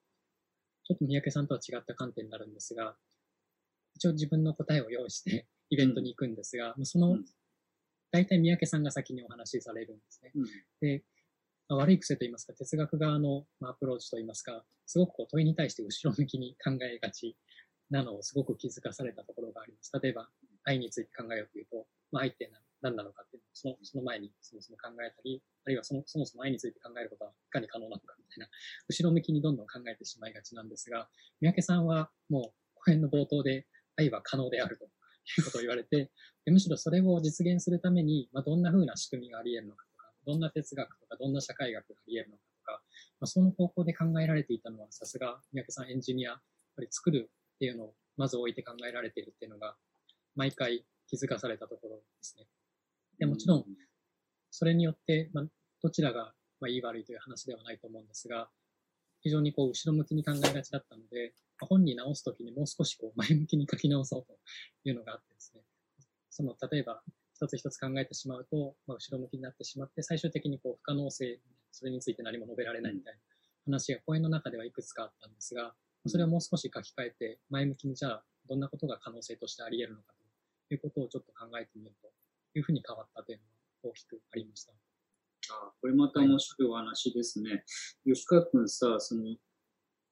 [0.85, 2.96] ちょっと三宅さんとは違った観点になるんですが、
[3.94, 7.18] 一応自分の答えを用意して イベントに行くんですが、その、
[8.11, 10.33] 大体三宅さんが先にお話しされるんですね。
[10.35, 10.44] うん、
[10.81, 11.05] で、
[11.68, 17.37] まあ、悪い癖といいますか、哲学側の、まあ、アプローチといいますか、すごくこう問いに対して後ろ向きに考えがち
[17.90, 19.90] なのをすごく気づかされたところがあります。
[20.00, 20.28] 例えば、
[20.64, 28.48] 愛について考えようというと、まあ、愛って何なのかっていうのをそのその前にそもそも考えたり、あるいはそのそもそも愛について考えることはいかに可能なのかみたいな、
[28.88, 31.08] 後ろ向きにどんどん考えてしまいがちなんですが、
[31.40, 33.66] 三宅さんはもう講演の冒頭で
[33.96, 34.88] 愛は可能であるとい
[35.40, 36.10] うことを言われて、
[36.46, 42.82] むしろそれを実現するために、まあ、どんな風な仕組みがあり得るのかとかどんな哲学とか、どんな社会学があり得るのかとか、
[43.20, 46.40] まあ、その方向で考えられていたのは、さすが三宅さんエンジニア、やっ
[46.76, 47.30] ぱり作る
[47.64, 49.74] っていうのをまず置いて考えられているっていうのが、
[50.37, 52.44] 毎回気づかされたところですね。
[53.18, 53.64] でもちろん、
[54.50, 55.44] それによって、まあ、
[55.83, 58.50] どちらが、まあ、いい悪いという話ではないと思うんですが、
[59.20, 64.38] 非常にこう後ろ向きに考えがちだったので、まあ、本に直すときにもう少しこう 前向きに書き直そうと
[64.85, 65.62] いうのがあってですね、
[66.29, 71.40] その例えば一つ一つ考えてしまうと、まあ、後ろ向きになってしまって、最終的にこう不可能性、
[71.72, 73.20] それについて何も述べられないみたいな
[73.64, 75.74] 話が講演の中ではいくつかあったんですが、
[76.06, 80.14] それをもう少し書き換えて、前向きにじゃあ、どんなことが可能性としてあり得るのか
[80.68, 82.08] ということをちょっと考えてみると
[82.58, 84.72] いうふうに変わったというのが大きくありました。
[85.50, 87.50] あこれまた面白いお話ですね。
[87.50, 89.36] はい、吉川君さ、その、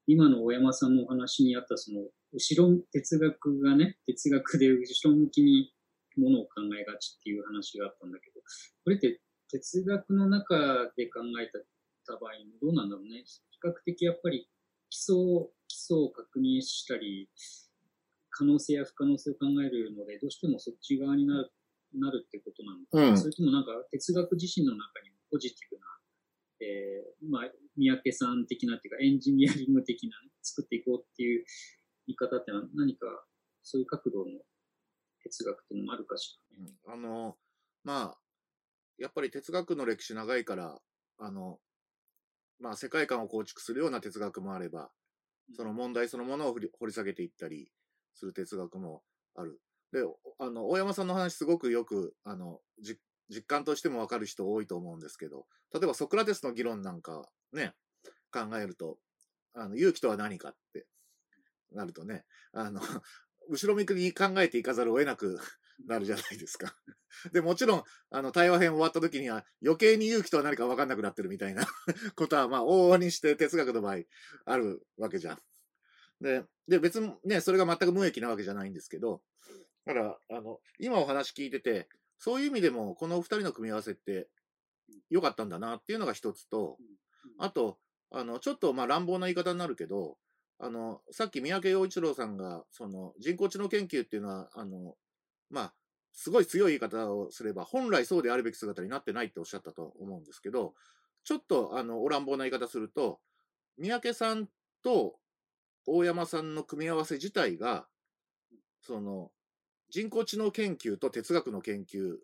[0.07, 2.01] 今の大山さんのお話にあったその、
[2.33, 5.73] 後ろ、哲学がね、哲学で後ろ向きに
[6.17, 8.41] ものを考えがちっていう話があったんだけど、
[8.85, 10.57] これって哲学の中
[10.97, 11.51] で考え
[12.07, 13.25] た場合どうなんだろうね。
[13.51, 14.49] 比較的やっぱり
[14.93, 15.17] 基礎
[15.69, 17.31] 基礎を確認したり、
[18.29, 21.53] 可能性や不可能性を考えるので、どうしてもそっち側になる
[21.95, 25.87] なるってことなのか、うん、それともなんか哲学自身の中にもポジティブな、
[26.61, 31.45] えー、まあ、三宅さん的なっていうか、エンジニアリング的な、ね、作っていこうっていう
[32.07, 33.07] 言い方ってのは何か
[33.63, 34.25] そういう角度の
[35.23, 37.37] 哲学っていうのもあるかしら、ね、うん、あの、
[37.85, 38.19] まあ、
[38.99, 40.79] やっぱり哲学の歴史長いから、
[41.19, 41.59] あの、
[42.63, 44.91] まあ世界観を構築するような哲学もあれば、
[45.57, 47.69] その問題そのものを掘り下げていったり
[48.15, 49.03] する哲学も
[49.35, 49.61] ある。
[49.93, 50.01] で、
[50.39, 52.61] あの、大山さんの話すごくよく、あの、
[53.29, 57.75] 実感としてもわかる人多いと思うんですけど、例えばソクラテスの議論なんかね、
[58.33, 58.97] 考えると、
[59.55, 60.87] あの、勇気とは何かって
[61.73, 62.81] なるとね、あの、
[63.51, 65.39] 後ろ向きに考えていかざるを得なく
[65.87, 66.75] なるじゃないですか。
[67.33, 71.67] で、もちろん、あの、対話編終わった時には、余計に勇気とは何か分かんなくなってるみたいな
[72.17, 74.03] ことは、まあ、往々にして哲学の場合、
[74.45, 75.43] あるわけじゃん。
[76.21, 79.23] で、で、別にね、それが全く無益なわけじゃないんですけど、
[79.85, 84.29] だから、あの、今お話聞いてて、そういう意味でも、この二人の組み合わせって
[85.11, 86.79] 良かったんだなっていうのが一つと、
[87.39, 87.79] あと、
[88.11, 90.19] あの、ちょっとまあ乱暴な言い方になるけど、
[90.59, 94.95] あの、さっき三宅陽一郎さんが、その人工知能研究っていうのは、あの、
[95.53, 95.75] まあ、
[96.13, 100.75] すごい強い言い方をすれば、本来そうであるべき姿になってないっておっしゃったと思うんですけど、
[101.25, 103.21] ちょっと、あの、お乱暴な言い方すると、
[103.79, 104.49] 三宅さん
[104.83, 105.19] と
[105.87, 107.87] 大山さんの組み合わせ自体が、
[108.81, 109.31] その、
[109.91, 112.17] 人工知能研究と哲学の研究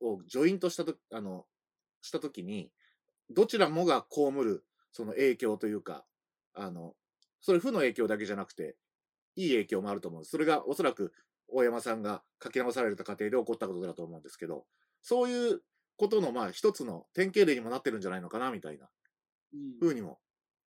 [0.00, 1.46] をジョイントしたと、あの、
[2.02, 2.70] したときに、
[3.30, 6.04] どちらもが被る、その影響というか、
[6.54, 6.94] あの、
[7.40, 8.76] それ負の影響だけじゃなくて、
[9.36, 10.30] いい影響もあると思うんです。
[10.30, 11.12] それがおそらく
[11.48, 14.64] 大山さんが書き直された過程で起こったことだと思うんですけど、
[15.02, 15.60] そういう
[15.96, 18.88] ことの、まあ、一つの典型例にもなってるんじゃないのかな、みたいな、
[19.80, 20.18] ふうにも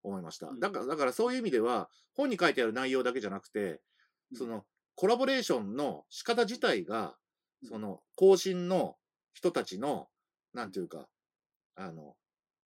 [0.02, 0.50] 思いました。
[0.58, 3.80] だから、だからそういう意味では、本に書いてある内容だけじゃなくて、
[4.34, 4.64] その、
[4.94, 7.16] コラボレーションの仕方自体が、
[7.64, 8.96] その、更新の
[9.32, 10.08] 人たちの、
[10.54, 11.08] なんていうか、
[11.76, 12.16] あの、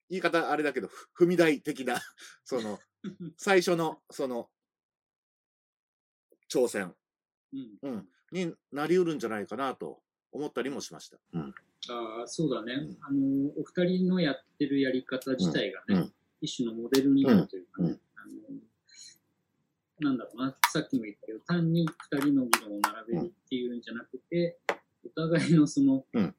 [0.08, 2.00] 言い方あれだけど、踏み台的な、
[2.44, 2.78] その、
[3.36, 4.48] 最初の、その、
[6.50, 6.94] 挑戦、
[7.52, 10.00] うん、うん、になりうるんじゃないかなと
[10.32, 11.18] 思ったりもしました。
[11.32, 12.96] うん、ああ、そうだね、うん。
[13.02, 16.10] あの、お二人のやってるやり方自体がね、
[16.40, 18.26] 一種のモデルになるというかね、あ
[20.04, 24.58] の、なんだろうな、さっきも言ったけど、単に二人の議論を並べるっていうんじゃなくて、
[25.04, 26.32] お互いのその、あの、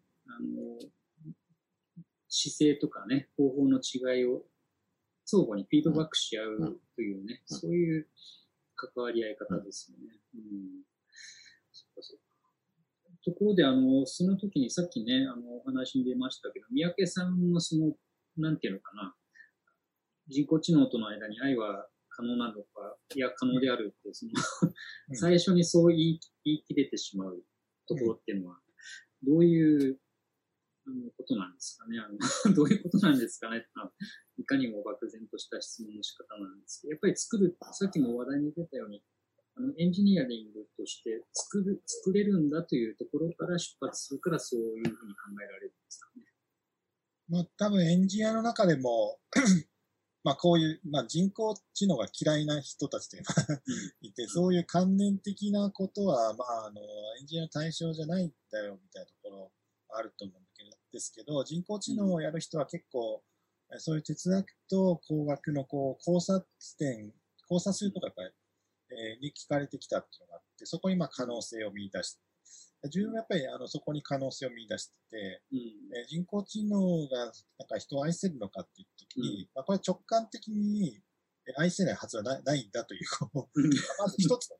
[2.27, 4.43] 姿勢とかね、方法の違いを
[5.25, 8.07] 相互にフィードバックし合うというね、そういう
[8.75, 10.19] 関わり合い方ですよね。
[10.35, 10.92] うん。
[13.23, 17.93] ところで、あの、その時にさっきね、あの、お話に出ましたけど、三宅さんのその、
[18.37, 19.15] なんていうのかな、
[20.27, 24.31] 人工知能との間に愛は可能なのか、いや、可能であるって、その
[25.15, 27.43] 最初にそう言い言い切れてしまう
[27.87, 28.59] ところっていうのは、
[29.23, 29.99] どういう
[30.85, 31.97] あのことなんですかね。
[31.99, 32.17] あの
[32.53, 33.65] どういうことなんですかね
[34.37, 39.03] いかにも漠然とした質問の仕方なんですけど、やっぱり作る、さっきも話題に出たように、
[39.55, 44.95] あのエンジニアリングとして作る、作れるんだというところから出発するからそういうふうに考
[45.41, 46.23] えられるんですかね。
[47.29, 49.19] まあ多分エンジニアの中でも
[50.23, 53.61] まあこういう、まあ人工知能が嫌いな人たちというのが
[54.01, 56.81] いて、そういう関連的なことは、まああの、
[57.19, 59.51] エンジニアの対象じゃないんだよみたいなところ
[59.89, 63.21] あると思うんだけど、ですけど、人工知能をやる人は結構、
[63.79, 66.45] そういう哲学と工学のこう交差
[66.77, 67.11] 点、
[67.49, 68.29] 交差するとかやっぱり、
[68.93, 72.21] えー、に聞かれてきたっていうのがあって、そこにまあ可能性を見出して、
[72.85, 75.57] 自分はやっぱりあのそこに可能性を見出してて、うん、
[75.97, 77.31] えー、人工知能がなん
[77.67, 80.99] か人を愛せるのかっていう時に、うん、まあ、これ直感的に
[81.57, 83.01] 愛せないはずはないんだという、
[83.99, 84.57] まず一つの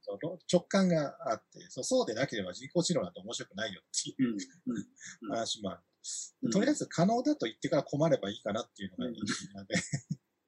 [0.51, 5.81] 直感があってそう、そうでなければ人工知能なんて面白くないよっていう話もある。
[6.51, 9.75] とりあえず可能だと言ってから困ればいいかなっていうのがエンジニアで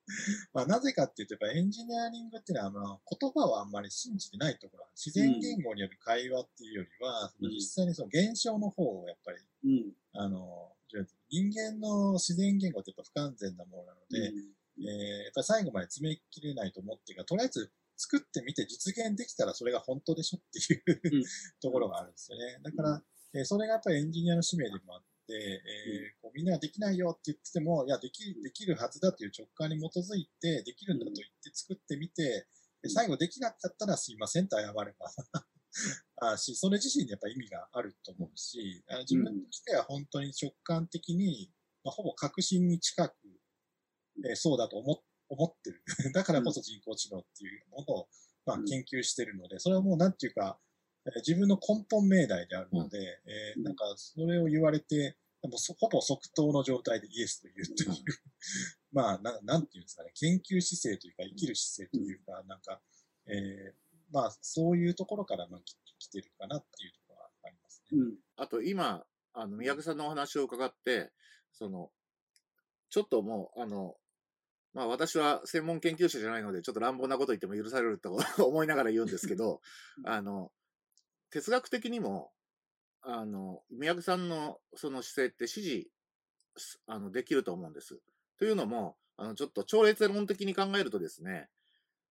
[0.53, 10.71] まあなぜかっていうと、やっぱエンジニアリングっていうのは、まあ、言葉はあんまり信じてないところは、自然言語による会話っていうよりは、うん、実際にその現象の方をやっぱり、うん、あの、
[11.29, 21.23] 人間の自然言語ってやっぱ不完全なものなので、うん、えー、やっぱ最後まで詰め切れないと思ってが、とりあえず作ってみて実現できたらそれが本当でしょっていう
[21.61, 22.59] ところがあるんですよね。
[22.61, 32.47] だから、えー、それがやっぱりエンジニアの使命でもあって、、えー、こうみんなができないよって言ってても、いや、できる、できるはずだという直感に基づいて、できるんだと言って作ってみて、
[32.81, 35.11] で最後できなかったらすいませんと謝れば。
[36.31, 41.51] あし、それ自身にやっぱ意味があると思うし、あ自分としては本当に直感的に、
[41.83, 43.15] まあ、ほぼ確信に近く、
[44.25, 45.81] えー、そうだと思思ってる。
[46.13, 48.09] だからこそ人工知能っていうものを、
[48.45, 50.59] まあ、研究してるので、それはもうなんていうか、
[51.17, 58.05] 自分の根本命題であるので、うん、えー、なんかそれを言われて、もほぼ即答の状態でイエスと言うという、
[58.91, 62.81] まあな、なんていうんですかね、研究姿勢というか、生きる姿勢というか、なんか、
[63.27, 63.73] えー、
[64.11, 65.61] まあ、そういうところからまあ
[65.99, 67.99] 来てるかなっていうところはありますね。
[67.99, 71.11] うん、あと今、あの、宮家さんのお話を伺って、
[71.51, 71.91] その、
[72.89, 73.97] ちょっともう、あの、
[74.73, 79.61] まあ私は専門研究者じゃないので、ちょっと乱暴なこと言っても許されると思いながら言うんですけど、
[80.05, 80.51] あの、
[81.31, 82.31] 哲学的にも、
[83.01, 85.89] あの、宮城さんのその姿勢って支持、
[86.88, 87.99] あの、できると思うんです。
[88.38, 91.49] というのも、あの、ちょっと超越論的に考えるとですね、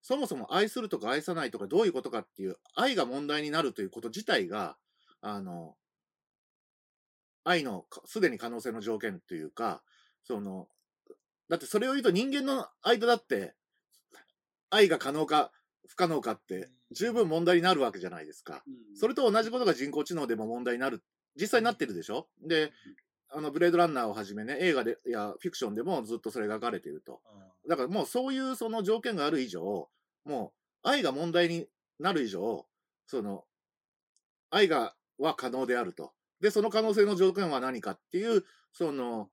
[0.03, 4.77] そもそも愛するとか愛さないとかどういうことかっていう愛が問題になるということ自体が、
[5.23, 5.77] あの、
[7.43, 9.83] 愛のすでに可能性の条件というか、
[10.23, 10.69] その、
[11.49, 13.55] だってそれを言うと人間の間だって、
[14.71, 15.53] 愛が可能か
[15.87, 18.65] 不可能かって十分問題になるわけじゃないですか。
[18.95, 21.03] それと同じことが人工知能でも問題になる。
[21.37, 22.29] 実際になってるでしょ？
[22.41, 22.73] で、
[23.29, 27.21] あの、ブレードランナーをはじめね、映画で、や、フィクションでもずっとそれが描かれていると。
[27.69, 29.91] だからもうそういうその条件がある以上、
[30.25, 30.53] も
[30.85, 32.67] う愛が問題になる以上、
[33.07, 33.45] その、
[34.51, 36.13] 愛が、は可能であると。
[36.41, 39.31] で、その可能性の条件は何かっていう、その、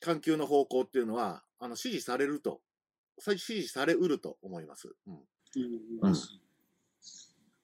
[0.00, 2.60] 探求の方向っていうのは、あの、支持されると、
[3.20, 4.94] 支持されうると思います。
[5.06, 5.14] うん。
[5.14, 5.20] うん
[6.02, 6.14] うん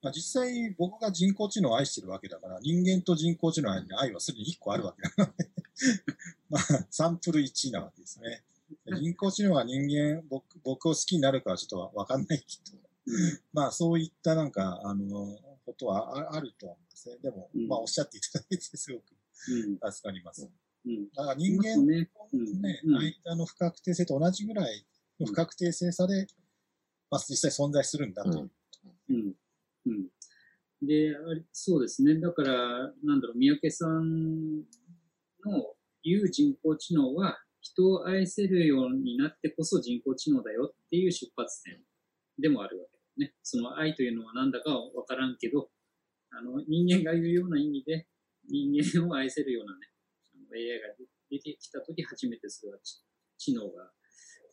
[0.00, 5.50] まあ、実際僕が人工知能を愛してるわけだから、人間と人工知能の間に愛はすでに1個あるわけなので
[6.50, 8.42] まあ、サンプル1なわけですね。
[8.86, 12.78] 人工知能は人間、僕僕を好きになるかはちょっとわかんないけど、
[13.52, 17.16] まあそういったなんか、あの、ことはあると思うんですね。
[17.22, 19.04] でも、まあおっしゃっていただいてすごく
[19.92, 20.48] 助かります。
[21.14, 22.08] だから人間とね、
[23.24, 24.86] 間の不確定性と同じぐらい
[25.20, 26.26] の不確定性さで、
[27.10, 28.48] まあ実際存在するんだと。
[29.10, 29.34] うん。
[29.88, 30.86] うん。
[30.86, 31.16] で、
[31.52, 32.20] そうですね。
[32.20, 34.64] だから、なんだろう、三宅さんの
[36.02, 41.80] 言う人工知能は、人を愛せるようになってこそ人工知能だよっていう出発点
[42.38, 43.34] でもあるわけですね。
[43.42, 45.68] その愛というのは何だかわからんけど、
[46.30, 48.06] あの、人間が言うような意味で、
[48.48, 48.70] 人
[49.02, 49.88] 間を愛せるようなね、
[50.54, 50.94] AI が
[51.30, 52.78] 出てきたとき初めてそれは
[53.36, 53.90] 知能が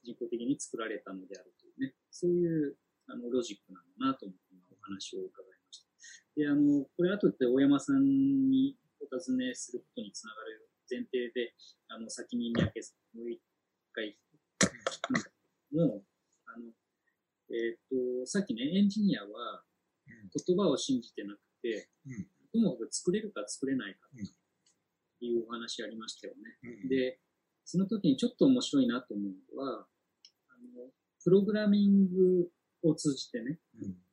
[0.04, 2.76] 人工的に作られたのであるというね、そういう
[3.08, 5.90] あのロジックなのなと思って今お話を伺いました。
[6.36, 11.54] で、あの、これ後で大山さんにお尋ねすることにつながる前提で、
[11.90, 13.42] あの、先に三宅さんもう一
[13.94, 14.18] 回、
[15.72, 16.04] もう、
[16.46, 16.66] あの、
[17.50, 19.64] えっ、ー、と、さっきね、エンジニアは
[20.08, 21.90] 言葉を信じてなくて、
[22.52, 24.08] ともかく作れるか作れないか
[25.20, 26.88] というお話ありましたよね。
[26.90, 27.20] で、
[27.66, 30.90] その時にちょっと面白いなと思うのは、あの、
[31.24, 32.50] プログラミング
[32.90, 33.60] を通じてね、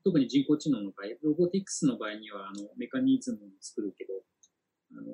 [0.05, 4.15] 特に人工知能の場合、ロボティクスの場合には、あの、メカニズムを作るけど、
[4.93, 5.07] あの、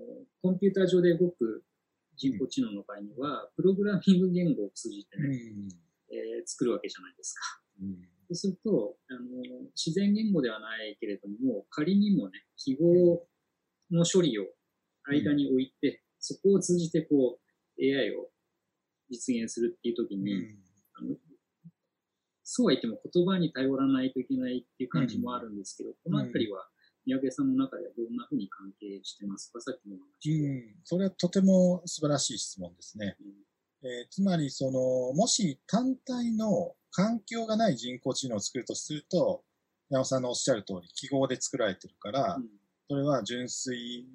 [0.42, 1.64] コンピューター上で動く
[2.16, 5.28] 人工知能の場合には、プログラミング言語を通じてね、
[6.10, 7.60] えー、作るわけじゃないですか。
[8.28, 9.20] そうすると、あの、
[9.74, 13.26] 自然言語ではないけれども、仮にもね、記号
[13.90, 14.46] の処理を
[15.04, 17.48] 間に置いて、そこを通じてこう、
[17.80, 18.28] AI を
[19.10, 20.32] 実現するっていうときに、
[20.94, 21.16] あの
[22.50, 26.66] そうは言っても言葉に頼らないといけないっていう感じもあるんですけど、このあたりは
[27.04, 29.60] 三宅さんの中ではどんなふうに関係してますか？
[29.60, 30.32] さっきの話。
[30.32, 33.16] うん、それはとても素晴らしい質問ですね。
[33.82, 39.44] うん、えー、つまり、その、もし単体の環境がない人工知能を作るとすると、
[39.90, 42.48] 山尾さんのおっしゃる通り、記号で作られてるから、うん、
[42.88, 44.06] それは純粋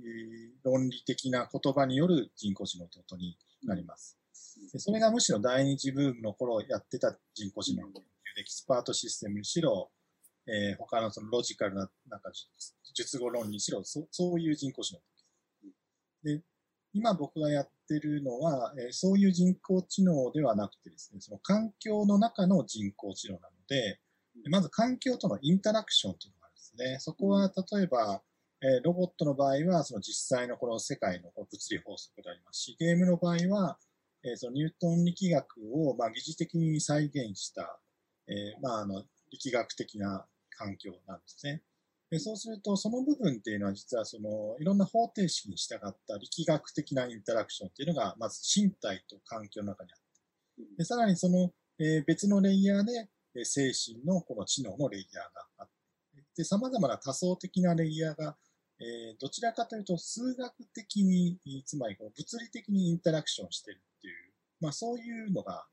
[0.64, 4.18] 論理的な言葉による人工知能ということになります。
[4.72, 7.88] でそれがむしろ第二次ブームの頃やってた人工知能
[8.38, 9.92] エキスパートシステムにしろ、
[10.48, 12.32] えー、他のそのロジカルな、なんか、
[12.94, 15.00] 術後論にしろ、そそういう人工知能。
[16.24, 16.42] で、
[16.94, 24.00] 今僕がやってるのは、えー、そういう人工知能ではなくてですね、その環境の中の人工知能なので、
[24.50, 26.98] まず環境とのインタラクションというのがあるんですね。
[27.00, 28.22] そこは例えば、
[28.62, 33.78] えー、ロボットの場合は、その実際のこの世界の物理法則でありますし、ゲームの場合は、
[34.24, 37.80] えー、そのニュートン力学を、まあ、疑似的に再現した、
[38.28, 41.64] えー、まあ、あの、力学的な環境なんですね。
[42.10, 55.74] でそうすると、その部分っていうのは実はその、いろんな方程式に従った力学的なインタラクションっていうのが、まず身体と環境の中にあって、でさらにその、えー、別のレイヤーで、え精神のこの知能のレイヤーがあって、
[56.38, 58.38] で、様々な多層的なレイヤーが、
[58.80, 64.14] えー、どちらかというと数学的に、つまりこの物理的にインタラクションしてるっていう、
[64.62, 65.66] まあそういうのが、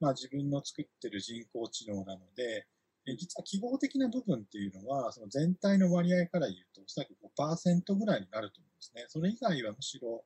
[0.00, 2.66] まあ自分の作ってる人工知能なので、
[3.06, 9.04] 実は記号的な部分っていうのは、その全体の割合から言うと、おそらく5%ぐらいになると思うんですね。
[9.08, 10.24] それ以外はむしろ、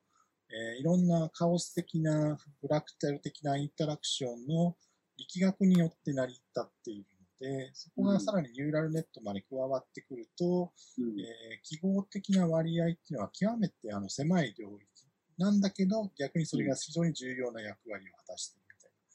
[0.49, 4.77] えー、いろんなカオス的な、フラクタル的なインタラクションの
[5.17, 7.05] 力学によって成り立っている
[7.41, 14.85] ので、そこがさらにニューラルネットまで加わってくると、うん、えー、記号的な割合っていうのは極めてあの狭い領域
[15.37, 18.68] なんだけど、逆にそれが非常に重要な役割を果たしている。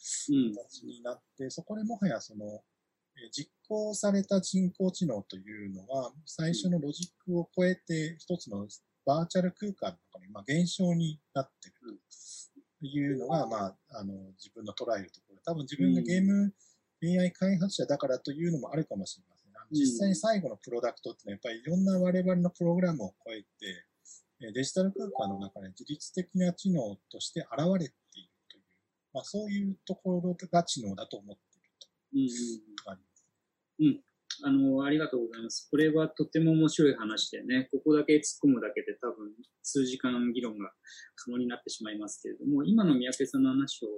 [0.05, 8.67] 形になって、そこでもはやその、えー実行された人工知能というのは、最初のロジックを超えて一つの
[9.07, 11.99] バーチャル空間の中に、まあ、現象になっている
[12.81, 15.41] というのが、まあ、あの、自分の捉えるところ。
[15.45, 16.53] 多分自分がゲーム
[17.03, 19.45] AI 開発者だからというのもあるかもしれません。
[19.71, 23.47] 実際に最後のプロダクトってのはやっぱりいろんな我々のプログラムを超えて、
[24.41, 27.95] えーデジタル空間の中で自律的な知能として現れて
[29.15, 34.15] まあそういうところが知能だと思っているとうんうんあります。
[34.43, 35.69] あの、ありがとうございます。
[35.71, 39.31] これはとても面白い話でね、ここだけ突っ込むだけで多分
[39.63, 40.73] 数時間議論が
[41.15, 43.89] 可能になってしまいますけれども、今の三宅さんの話を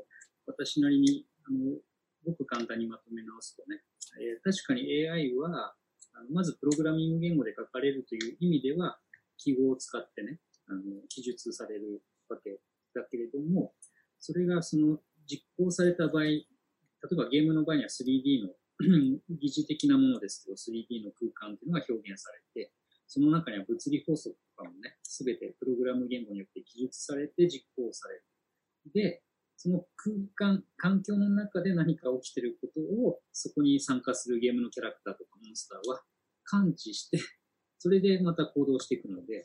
[0.46, 1.78] 私なりに、あの、
[2.26, 3.80] ごく簡単にまとめ直すとね、
[4.20, 5.74] えー確かに AI は、
[6.12, 8.98] あのまずプログラミング言語で書かれるという意味では、
[9.38, 12.60] 記号を使ってね、あの、記述されるわけ
[12.94, 13.74] だけれども、
[14.18, 18.54] それがその実行された場合、例えばゲームの場合には 3D の
[19.30, 22.72] 疑似的なものですけど、3D の空間っていうのが表現されて、
[23.06, 28.24] その中には物理法則とかもね、すべてプログラム言語によって記述されて実行される。
[28.92, 29.22] で、
[29.56, 36.02] その空間、環境の中で何か起きてることを、そこに参加するゲームのキャラクターとかモンスターは
[36.44, 37.18] 感知して、
[37.78, 39.44] それでまた行動していくので、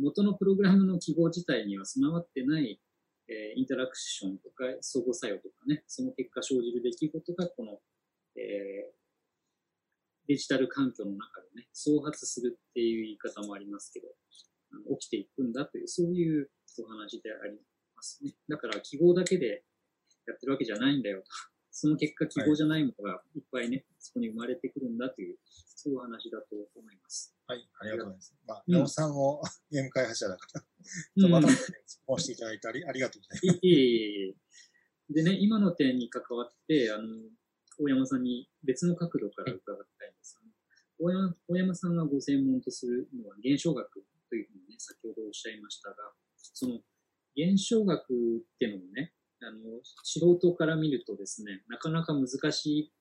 [0.00, 2.80] 元のプログラムの記号自体には備わってない、
[3.28, 7.78] えーインタラクションとか相互作用とかね、その結果生じる出来事がこの
[8.36, 9.04] えー
[10.26, 14.08] デジタル環境の中でね、創発するっていう言い方もありますけど、
[14.72, 16.48] あの起きていくんだという、そういう
[16.82, 17.58] お話であり
[17.94, 18.32] ますね。
[18.48, 19.64] だから記号だけで
[20.26, 21.53] やってるわけじゃないんだよと。
[21.76, 25.38] その結果記号じゃないものがいっぱいね、そこに生まれてくるんだという、
[25.74, 27.34] そういうお話だと思います。
[27.48, 28.34] はい、ありがとうございます。
[28.46, 30.64] まあ、うんさんも ゲーム開発者だから、
[31.16, 33.66] うんまた質問していただいてあり ありがとうございます。
[33.66, 34.34] いいえいえいえ
[35.10, 37.08] でね、今の点に関わって、あの、
[37.80, 40.38] 大山さんに別の角度から伺いたいんです。
[41.00, 45.96] 大山大山さんがご専門とするのは現象学というふうにね、先ほどおっしゃいましたが、
[46.36, 46.80] その
[47.36, 49.12] 現象学っていうのもね、
[49.46, 52.92] あの、素人から見るとですね、なかなか難しい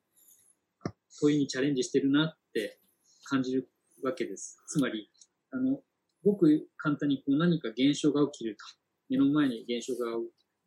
[1.22, 2.80] 問いにチャレンジしてるなって
[3.26, 3.70] 感じる
[4.04, 4.58] わけです。
[4.68, 5.10] つまり、
[5.52, 5.82] あの、
[6.24, 8.66] ごく簡単にこう何か現象が起きると。
[9.10, 10.12] 目の前に現象が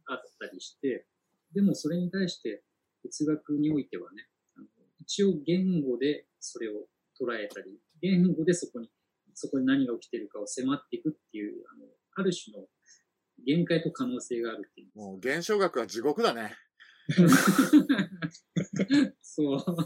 [0.07, 1.07] あったりして、
[1.53, 2.63] でもそれに対して
[3.03, 4.67] 哲学においてはね、あの
[5.01, 6.73] 一応言語でそれを
[7.19, 8.91] 捉えたり、言語でそこに、
[9.35, 12.67] そこに何が起きてるかを迫っていくっていう、あの、ある種の
[13.45, 14.99] 限界と可能性があるっていう。
[14.99, 16.55] もう現象学は地獄だね。
[19.23, 19.57] そう。
[19.57, 19.79] あの、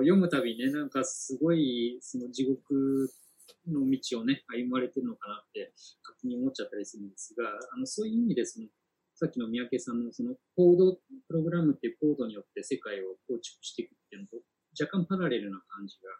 [0.00, 3.10] 読むたびにね、なんかすごい、その地獄
[3.66, 5.72] の道をね、歩まれてるのかなって、
[6.04, 8.68] 勝手に思っちゃったりするんですが、あの、そういう意味で、その、
[9.14, 14.36] さっきの三宅さんのそのコード、プログラムっていうコードによって世界を構築していくっていうのと、
[14.78, 16.10] 若干パラレルな感じが、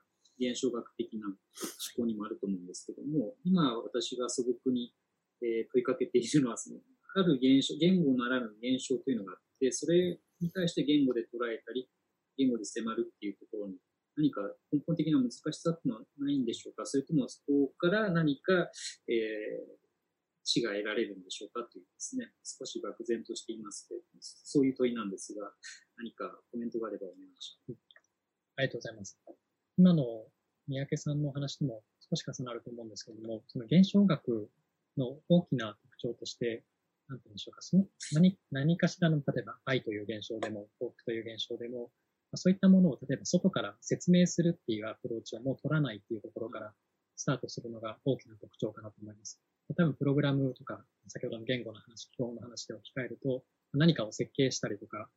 [0.41, 1.37] 現象学的な思
[1.97, 4.95] 考にもあると思うんですけども、今私が素朴に、
[5.43, 6.81] えー問いかけているのは、その、
[7.15, 11.89] ある現象、言語ならぬ現象というのがあって、それに対して言語で捉えたり、
[12.37, 13.79] 言語で迫るっていうところに、
[14.17, 16.87] 何か根本的な難しさっていうのはないんでしょうか？
[16.87, 18.69] それともそこから何か、
[19.07, 19.79] えー、
[20.45, 25.51] 知が得られるんでしょうかというですね、少し漠然としていますけれども、そういう問いなんですが、
[25.97, 27.79] 何かコメントがあればお願いします。
[28.57, 29.19] ありがとうございます。
[29.77, 30.27] 今の
[30.67, 34.51] 三宅さんの話とも少し重なると思うんですけれども、その現象学
[34.99, 36.65] の大きな特徴として、
[37.09, 41.91] なんて言うんでしょうか、その何何かしらの、例えば愛という現象でも、幸福という現象でも、
[42.31, 46.75] まあそういったものを例えば外から説明するっていうアプローチはもう取らないっていうところから
[47.17, 49.41] スタートするのが大きな特徴かなと思います。
[49.77, 53.43] 多分プログラムとか、先ほどの言語の話、基本の話で置き換えると、
[53.75, 55.11] 何かを設計したりとか、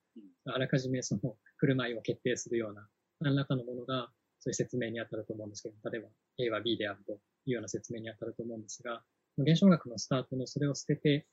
[0.46, 2.88] あらかじめその振る舞いを決定するような
[3.22, 4.10] 何らかのものが、
[4.40, 6.10] そういう説明に当たると思うんですけど、例えば
[6.40, 7.14] A は B であると
[7.46, 9.04] いうような説明に当たると思うんですが、
[9.38, 11.28] 現象学のスタートのそれを捨てて、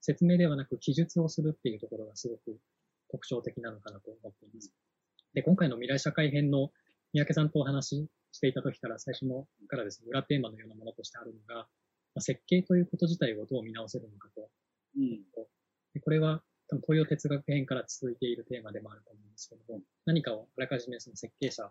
[0.00, 2.58] 説明ではなく記述をするっていうところがすごく
[3.10, 4.72] 特徴的なのかなと思っています。
[5.34, 6.70] で、今回の未来社会編の
[7.12, 11.66] 三宅さんとお話ししていた時から最初のからですね、裏テーマのようなものとしてあるのが、ま
[12.16, 14.48] あ設計ということ自体をどう見直せるのかと
[14.96, 15.22] うん。
[15.94, 21.70] でこれは多分東洋哲学編から続いているテーマでもあると思うんですけども、何かをあらかじめその設計者が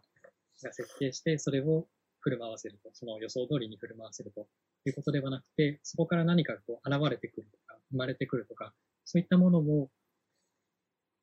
[0.74, 1.88] 設計して、それを
[2.20, 4.48] 振る舞わせると、その予想通りに振る舞わせると。
[4.86, 8.74] いうことではなくて、そこから何かこう現れてくるとか、生まれてくるとか、
[9.06, 9.90] そういったものを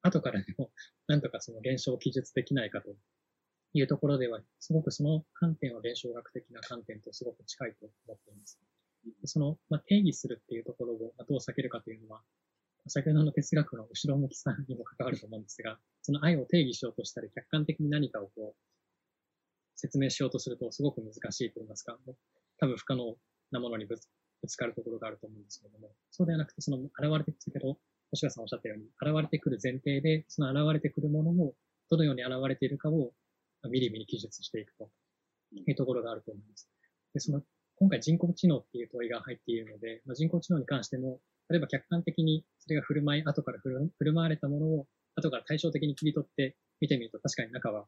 [0.02, 0.70] 後からでも、
[1.08, 2.96] なんとかその現象を記述できないかと。
[3.72, 8.58] いうところでは、すごくその観点は現象学的な観点とすごく近いと思っています。
[9.24, 12.22] その、まあ、定義するっていうところをどう避けるかというのは、
[12.86, 18.75] 先ほどの哲学の後ろ向きさんにも関わると思うんですが、その愛を定義しようとしたり、客観的に何かをこう、
[19.76, 21.96] 説明しようとするとすごく難しいと言いますか、
[22.58, 23.14] 多分不可能
[23.52, 24.08] なものにぶつ
[24.42, 27.78] ぶつかるところがあると思うんですけども、そうではなくて、その現れてくるけど、
[28.10, 31.54] 星川さんおっしゃったように、現れてくる前提で、その現れてくるものも、
[31.90, 33.12] どのように現れているかを、
[33.70, 34.90] みりみり記述していくと
[35.52, 36.70] いうところがあると思います。
[37.14, 37.42] で、その、
[37.76, 47.86] 今回人工知能っていう問いが入っているので、まあ、人工知能に関しても、例えば客観的にそれが振る舞い、後から振る舞われたものを、後から対照的に切り取って見てみると、確かに中は、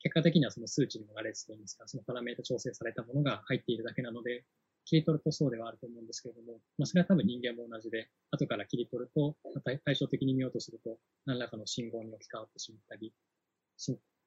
[0.00, 4.44] 結果的にはその数値にも羅列といいますか、そのパラメータ調整されたものが入っているだけなので、
[4.84, 9.36] 切り取るとそうではあると思うんですけれども、まあ、それは多分人間も同じで、後から切り取ると、
[9.84, 13.12] 対照的に見ようとすると、何らかの信号に置き換わってしまったり、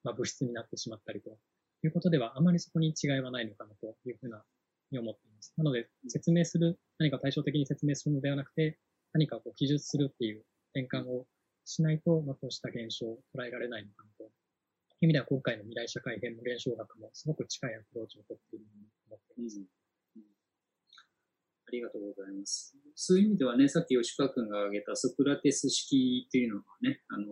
[0.03, 1.37] まあ、物質になってしまったりと
[1.83, 4.43] いうことでは、あまりそこに違いはないのかなというふうな
[4.91, 5.53] に思っています。
[5.57, 8.77] なので、説明する、何か対照的に説明するのではなくて、
[9.13, 10.43] 何かこう記述するっていう
[10.75, 11.25] 転換を
[11.65, 14.31] しないと、まあ、こうした現象を捉えられないのかなと。
[15.01, 18.71] 意味では今回の未来社会編の現象学もすごく近いアプローチをとっていると
[19.09, 19.57] 思っています。
[19.57, 19.65] うん
[21.67, 22.75] ありがとうございます。
[22.95, 27.25] そういう意味ではね、さっき吉川君が挙げたソクラテス式っていうのはね、あの、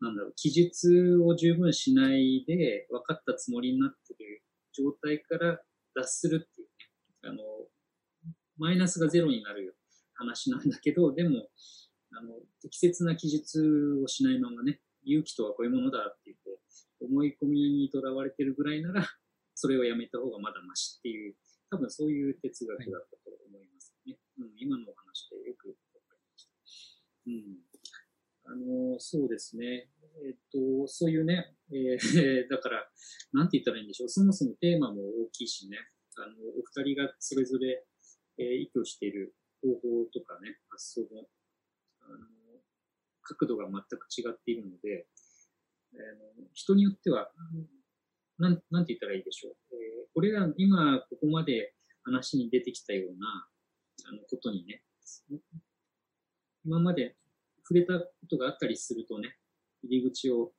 [0.00, 5.60] なんだろう、記述を十分しないで分かったつもりになっている状態から
[5.94, 6.72] 脱するっていうね、
[7.22, 7.38] あの、
[8.58, 9.78] マイナスがゼロになる
[10.14, 11.48] 話なんだけど、でも、
[12.10, 16.45] あの、適切な記述をしないままね、勇気とはこういうものだって言って、
[17.06, 19.02] 思い込みにとらわれてるぐらいなら、
[19.54, 21.36] それをやめた方がまだましっていう、
[21.70, 24.18] 多分そういう哲学だったと思いますね。
[24.38, 26.52] うん、今のお話でよくわかりました。
[27.26, 27.66] うん。
[28.44, 29.90] あの、そうですね。
[30.24, 32.92] えっと、そういうね、えー、 だから、
[33.32, 34.08] なんて言ったらいいんでしょう。
[34.08, 35.78] そもそもテーマも大きいしね、
[36.16, 37.84] あの、お二人がそれぞれ、
[38.38, 41.28] えー、意図している方法とかね、発想も、
[42.00, 42.26] あの、
[43.22, 45.08] 角度が全く違っているので、
[45.94, 47.30] えー、人によっては、
[48.38, 49.56] なん、なんて言ったらいいでしょう。
[49.72, 53.48] えー、これら、今、ここまで話に出てきたような、
[54.08, 54.82] あの、ことにね、
[56.64, 57.16] 今まで
[57.62, 59.36] 触れたことがあったりするとね、
[59.82, 60.52] 入り口を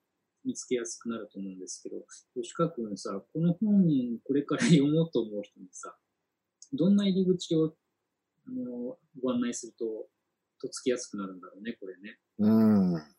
[0.45, 1.97] 見つけやすくなると思うんですけど、
[2.35, 3.83] 吉川君さ、この本、
[4.23, 5.95] これから読もうと思う人にさ、
[6.73, 7.73] どんな入り口を
[8.47, 9.85] あのご案内すると、
[10.59, 12.17] とつきやすくなるんだろうね、これね。
[12.39, 13.16] うん。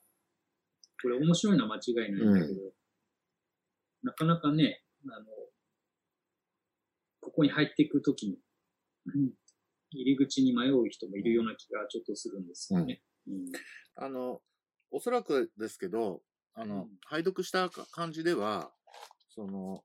[1.03, 2.73] これ面白いのは間違いないんだけど、うん、
[4.03, 5.27] なかなかね、あの、
[7.21, 8.39] ここに入っていくときに、
[9.91, 13.03] 入り口に迷う人もいるような気がちょっとするんですよね。
[13.27, 13.53] うん、
[13.97, 14.41] あの、
[14.91, 16.23] おそらくですけど、
[16.55, 18.73] あの、うん、拝読した感じでは、
[19.29, 19.85] その、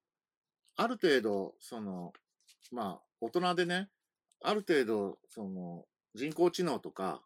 [0.76, 2.14] ある程度、その、
[2.72, 3.89] まあ、大人でね、
[4.41, 5.86] ある程度、その、
[6.16, 7.24] 人工知能とか、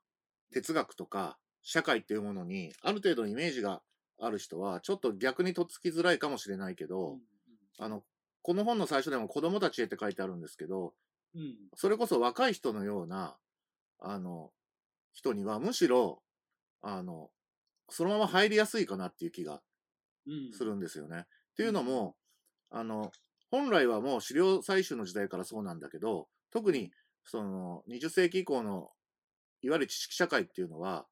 [0.51, 1.37] 哲学とか、
[1.69, 3.81] 社会っていうものに、ある程度のイメージが
[4.19, 7.19] ある人は、ちょっと逆にとっつきづらいかもしれないけど、うん、
[7.77, 8.03] あの、
[8.41, 10.93] この本の最初でも子供たちへって書いてあるんですけど、
[11.35, 13.35] うん、それこそ若い人のような、
[13.99, 14.51] あの、
[15.11, 16.21] 人にはむしろ、
[16.81, 17.31] あの、
[17.89, 19.61] そのまま入りやすいかなっていう気が
[20.53, 21.17] するんですよね。
[21.17, 21.25] うん、っ
[21.57, 22.15] ていうのも、
[22.69, 23.11] あの、
[23.51, 26.91] 本来はもう資料採取の時代からそうなんだけど、特に
[27.25, 28.89] その20世紀以降の
[29.61, 31.05] いわゆる知識社会っていうのは、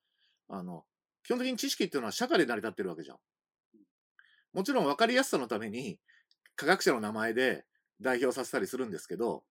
[0.50, 0.86] あの、
[1.24, 3.18] 基本的に知識っていうのは社会で成り立ってるわけじゃん。
[4.54, 6.00] もちろん分かりやすさのために
[6.56, 7.66] 科学者の名前で
[8.02, 9.44] 代表させたりするんですけど、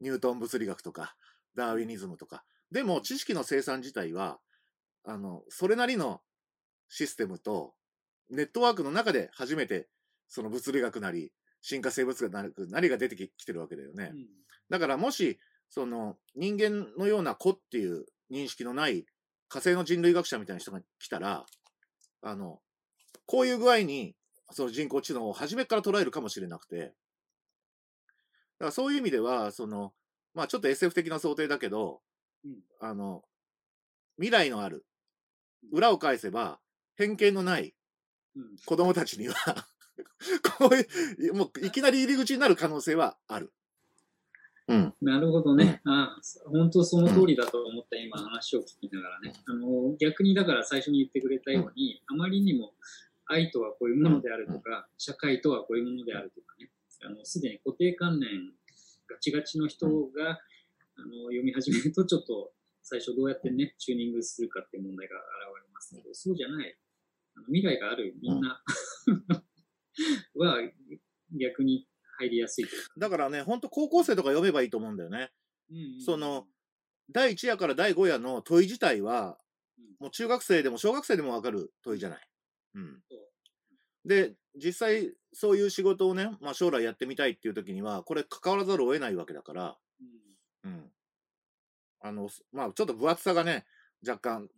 [0.00, 1.16] ニュートン物理学とか、
[1.54, 2.44] ダーウィニズムとか。
[2.70, 4.38] でも知識の生産自体は、
[5.04, 6.22] あの、それなりの
[6.88, 7.74] システムと、
[8.30, 9.88] ネットワークの中で初めて、
[10.28, 14.12] その物理学なり、進化生物学なりが出てきてるわけだよね。
[14.14, 14.26] うん、
[14.70, 19.04] だからもし、その人間のような子っていう認識のない
[19.50, 21.44] 火星の人類学者みたいな人が来たら、
[22.22, 22.60] あの、
[23.26, 24.14] こういう具合に、
[24.52, 26.94] その人工知能を初めから捉えるかもしれなくて、だか
[28.66, 29.92] らそういう意味では、その、
[30.34, 32.00] まあちょっと SF 的な想定だけど、
[32.44, 33.22] うん、あの、
[34.16, 34.86] 未来のある、
[35.72, 36.60] 裏を返せば、
[36.96, 37.74] 偏見のない
[38.66, 39.34] 子供たちには
[40.58, 43.52] こういう、もういきなり入り口になる可能性はある。
[44.70, 45.80] うん、なるほどね。
[45.84, 46.16] あ
[46.46, 49.32] 本当その通りだと思った、今話を聞きながらね。
[49.46, 52.72] あの、逆にだから最初に言ってくれたように、あまりにも
[53.26, 56.70] 愛とはこういうものであるとか、社会とはこういうものであるとかね、
[57.02, 58.28] あの、すでに固定観念
[59.08, 60.38] ガチガチの人が、
[60.96, 62.52] あの、読み始めるとちょっと
[62.82, 66.76] 最初どうやってね、チューニングするかっていう問題が現れますけど、そうじゃない。
[67.36, 68.62] あの未来があるみんな
[70.34, 70.58] は
[71.38, 71.86] 逆に
[72.20, 72.66] 入りやすい
[72.98, 75.30] だからね、本当高校生とか読めばいいと思うんだよね。
[75.70, 76.46] うんうん、その、
[77.10, 79.38] 第1夜から第5夜の問い自体は、
[79.78, 82.28] うんもう中学生でも小学生でもわかる問いじゃない。
[82.74, 83.02] うん。
[84.06, 89.76] で、実際そういう仕事をね、まあ将来やってみたいっていう時には、これ関わらざるを得ないわけだから、
[90.64, 90.90] うんうん。
[92.00, 93.66] あの、まあちょっと分厚さがね、
[94.06, 94.48] 若干、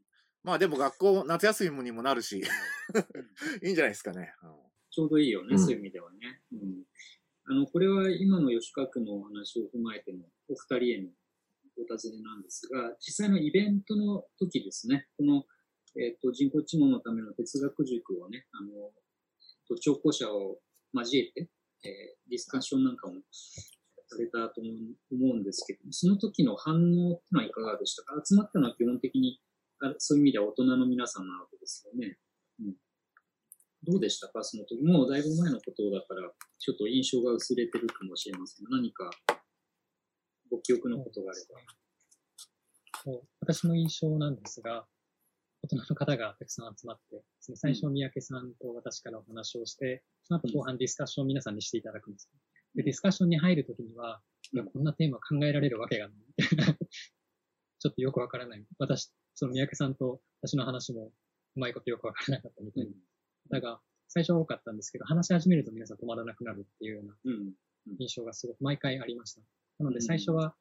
[0.45, 2.39] まあでも学校、夏休みにもなるし、
[3.63, 4.33] いいんじゃないですかね。
[4.91, 6.43] ちょうどいいよね、うんそういう意味ではね。
[6.53, 6.85] うん、
[7.53, 11.11] あの、これは今の吉川君のお話を踏まえてのお二人への
[11.77, 15.45] お尋ねなんですが、実際のイベントの時ですね、この、
[16.01, 18.71] えっ、と、人工知能のための哲学塾をね、あの、
[19.69, 20.57] と聴講者を
[20.95, 21.51] 交えて、
[21.85, 23.21] えーディスカッションなんかも
[24.09, 28.15] されたと思うんですけど、その時の反応っていうのはいかがでしたか？
[28.25, 29.41] 集まったのは基本的に、
[29.83, 32.17] あそういう意味では大人の皆さんなわけですよね。
[32.61, 32.75] うん。
[33.85, 34.45] どうでしたか？
[34.45, 34.83] その時。
[34.83, 39.11] もうだいぶ前のことだから、ちょっと印象が薄れてるかもしれませんが、何か
[40.51, 41.61] ご記憶のことがあれば。
[43.05, 44.87] そう私の印象なんですが、
[45.62, 52.28] 大人の方がたくさん集まってですね、最初三宅さんと私からお話をして、その後後半ディスカッションを皆さんにしていただくんです。
[52.74, 54.20] で、ディスカッションに入るときには、
[54.53, 56.18] いや、こんなテーマ考えられるわけがない。
[57.78, 58.64] ちょっとよくわからない。
[58.78, 61.12] 私、その三宅さんと私の話も
[61.57, 62.91] うまいことよくわからなかったみたいな
[63.53, 67.53] 方が最初は多かったんですけど、話し始めると皆さん止まらなくなるっていうようなうん。
[67.99, 69.41] 印象がすごく毎回ありました。
[69.81, 70.55] なので最初は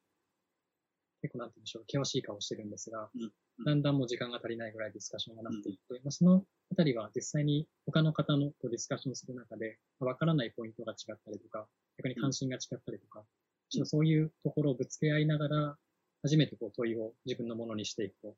[1.22, 3.32] 結構なんて言うんでしょう、険しい顔してるんですが、うん
[3.64, 11.68] だんだんもう時間が足りないぐらいディスカッションがなっていって、まあ、そのあたりは実際に他の方のとディスカッションする中で、わからないポイントが違ったりとか、
[11.98, 13.24] 逆に関心が違ったりとか、
[13.68, 15.76] ちょっとそういうところをぶつけ合いながら、
[16.22, 18.34] 初めてこう問いを自分のものにしていくと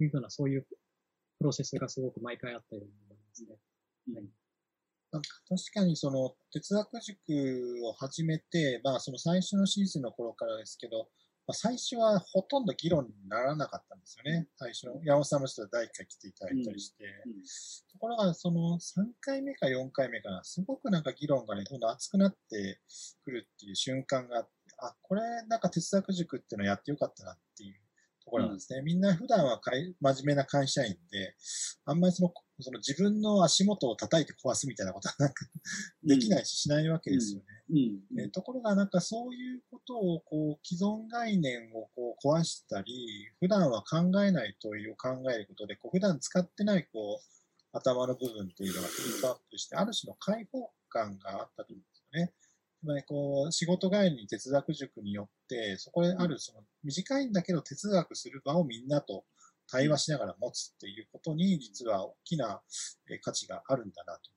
[0.00, 0.66] いうような、そういう
[1.38, 3.56] プロセスがすごく毎回あったように思いますね。
[4.14, 11.08] なんか確かにその哲学塾を始めて、まあその最初のシーズンの頃からですけど、
[11.50, 14.46] まあ、最初はほとんど議論にならなかったんですよね。
[14.56, 17.04] 最初の、山本さんの人は第1回来ていただいたりして。
[17.26, 17.32] うん
[17.92, 22.80] ところがその3回目か4回目かな、すごくなんか議論がね、どんどん熱くなって
[23.24, 27.74] くるっていう瞬間があって、あ、これなんか哲学塾っていうのやってよかったなっていう
[28.24, 28.80] ところなんですね。
[28.82, 31.34] みんな普段はかい真面目な会社員で、
[31.84, 32.32] あんまりその、
[32.62, 35.46] その自分の足元を叩いて壊すみたいなことはなんか
[36.04, 37.44] できないし、しないわけですよね。
[37.70, 37.72] う
[38.18, 38.20] ん。
[38.20, 52.32] えーところがなんかそういうことをこう既存概念をこう壊したり、普段は考えない問いを考えることで、こう普段使ってないこう頭の部分っていうのがヒートアップして、ある種の解放感があったと思うんですよね。
[52.80, 59.24] つまりこう仕事帰りに哲学塾によって、そこであるその短いんだけど哲学する場をみんなと
[59.70, 62.60] 対話しながら持つっていうことに実は大きな
[63.22, 64.30] 価値があるんだなと。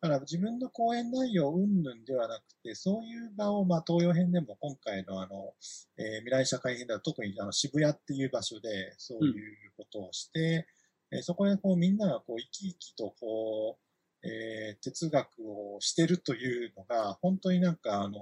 [0.00, 5.54] だから自分の講演内容云々ではなくて、そういう場を、まあ、東洋編でも今回のあの、
[5.96, 10.66] えー未来社会編では特にあの渋谷っていう場所でそういうことをして、
[11.12, 13.78] えーそこでこうみんながこう生き生きとこ
[14.22, 18.18] う、えー哲学をしてるというのが、本当になんかあの、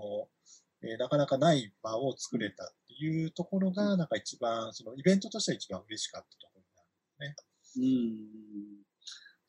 [0.82, 2.70] えなかなかない場を作れた
[3.05, 6.68] いうところが、なんか一番、そのイベントとしては一番嬉しかったところに
[7.18, 7.36] なる。
[7.76, 8.90] うん。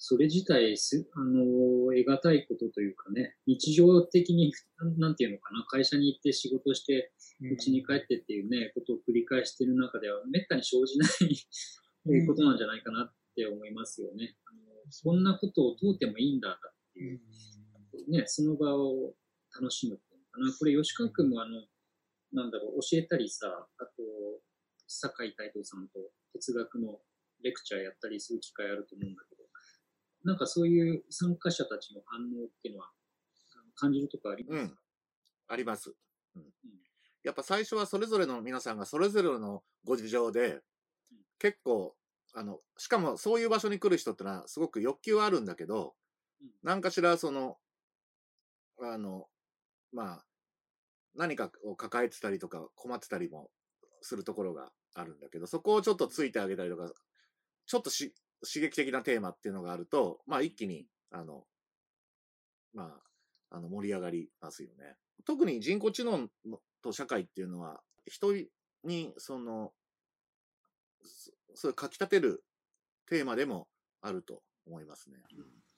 [0.03, 1.45] それ自体す、あの、
[1.93, 4.51] 得難いことというかね、日常的に、
[4.97, 14.35] なんていうのかな、会社に行って仕事して、家に帰ってっていうね、ことを繰り返している中では、めったに生じないうん ことなんじゃないかなって思いますよね。
[14.45, 17.15] あのそんなことを問うてもいいんだってうんい
[18.07, 19.15] う、ね、その場を
[19.53, 20.53] 楽しむっていうのかな。
[20.57, 21.63] これ、吉川君もあの、
[22.33, 23.91] なんだろう、教えたりさ、あと、
[24.87, 25.99] 酒井太斗さんと
[26.33, 26.99] 哲学の
[27.43, 29.43] レクチャーやったりする機会あると思うんだけど、
[30.23, 32.91] なんかそういう参加者たちの反応っていうのは、
[33.75, 34.67] 感じるとこあります？
[34.69, 34.75] か、
[35.47, 35.95] あります。
[36.35, 36.53] うん。
[37.23, 40.61] やっぱ最初はそれぞれの皆さんがそれぞれのご事情で、
[41.39, 41.95] 結構、
[42.33, 45.95] あの、しかもそういう場所に来る人ってのはすごく欲求はあるんだけど
[46.41, 47.57] うん、何かしらその、
[48.81, 49.27] あの、
[49.91, 50.25] まあ、
[51.15, 53.49] 何かを抱えてたりとか困ってたりも
[54.01, 56.91] するところがあるんだけど、そこをちょっとついてあげたりとか、
[57.65, 58.11] ちょっと刺
[58.43, 61.45] 激的なテーマっていうのがあると、まあ一気に、あの、
[62.73, 63.01] ま
[63.51, 64.95] あ、あの盛り上がりますよね。
[65.25, 66.29] 特に人工知能
[66.81, 68.33] と社会っていうのは、人
[68.83, 69.73] に、その、
[71.03, 72.43] そそういう書き立てる
[73.07, 73.67] テーマでも
[74.01, 75.17] あると思いますね。
[75.37, 75.70] うん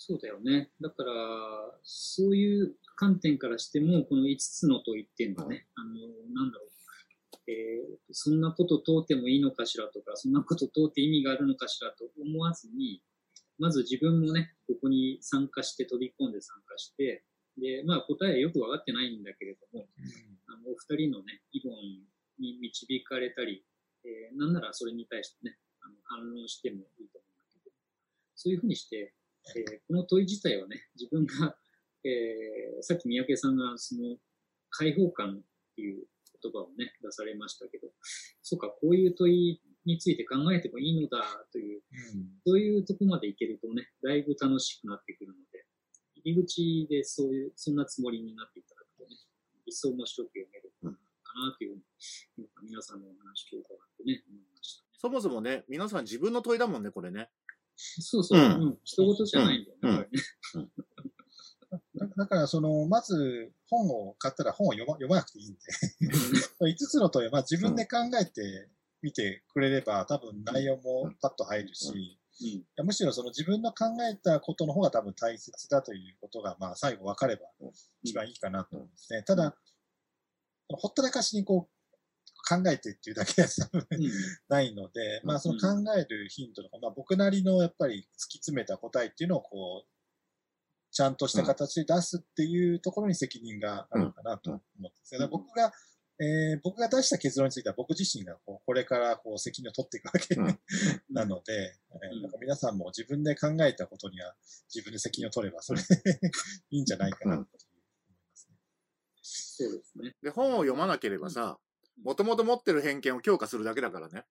[0.00, 0.70] そうだよね。
[0.80, 1.12] だから、
[1.82, 5.90] そういう観点からしても、この5つの問いっていうのはね、あの、
[6.32, 13.02] なんだろう、えーそんなこと問うてもいいのかしらとか、そんなこと問うて意味があるのかしらと思わずに、
[13.58, 17.24] まず自分もね、ここに参加して、飛び込んで参加して、
[17.60, 19.88] で、まあ答えはよくわかってないんだけれども、
[20.46, 21.74] あの、お二人のね、議論
[22.38, 23.64] に導かれたり、
[24.04, 27.74] えーなんならそれに対してね、あの反論してもいいと思うんだけど、
[28.36, 29.12] そういうふうにして、
[29.56, 31.56] えーこの問い自体はね、自分が、
[32.04, 34.16] えーさっき三宅さんがその
[34.70, 35.40] 解放感っ
[35.74, 36.06] ていう
[36.42, 37.88] 言葉をね、出されましたけど、
[38.42, 41.82] そうか、こういう問いについて考えてもいいのだという、
[42.14, 45.64] うんそういうとこまでいけるとね、だいぶ楽しくなってくるので、
[46.24, 49.16] 入り口でそういう、そんなつもりになっていただくとね、
[49.66, 54.88] 一層面白く読めるかなというふうに、皆さんのお話を伺ってね、思いましたね。
[55.00, 57.30] そもそもね、皆さん自分の問いだもんね、これね。
[57.78, 58.48] そうそう、ううん。
[58.70, 60.08] ん、人事じゃないんだよね。
[61.94, 65.60] だだ から、その、まず本を買ったら本を読ま読まなくていいんで、
[66.60, 68.68] 5つの問いは、まあ自分で考えて
[69.00, 72.64] みてくれれば、多分内容もパッと入るし、いうん。
[72.76, 77.42] やむしろその自分の考えたことの方が多分大切だということが、まあ最後分かれば
[78.02, 79.22] 一番いいかなと思うんですね。
[79.22, 79.56] ただ、
[80.68, 81.77] ほったらかしにこう、
[82.48, 84.10] 考えてっていうだけは多分うん
[84.48, 89.88] ないので、まあその考えるヒントとか、まあ僕なりのやっぱり突き詰めた答えっていうのをこう、
[90.90, 95.12] ちゃんとした形で出すっていうところに責任があるかなと思ってます。
[95.12, 95.72] だから僕が、
[96.20, 100.58] えー僕が出した結論については僕自身がこうこれからこう責任を取っていくわけうん
[101.14, 104.34] なので、えーうんなんか皆さんも自分で考えたことには
[104.74, 105.86] 自分で責任を取ればそれで
[106.70, 108.56] いいんじゃないかなという思いますね。
[109.22, 110.16] そうですね。
[110.22, 111.60] で、本を読まなければさ、
[112.04, 114.24] もともと持ってる偏見を強化するだけだからね。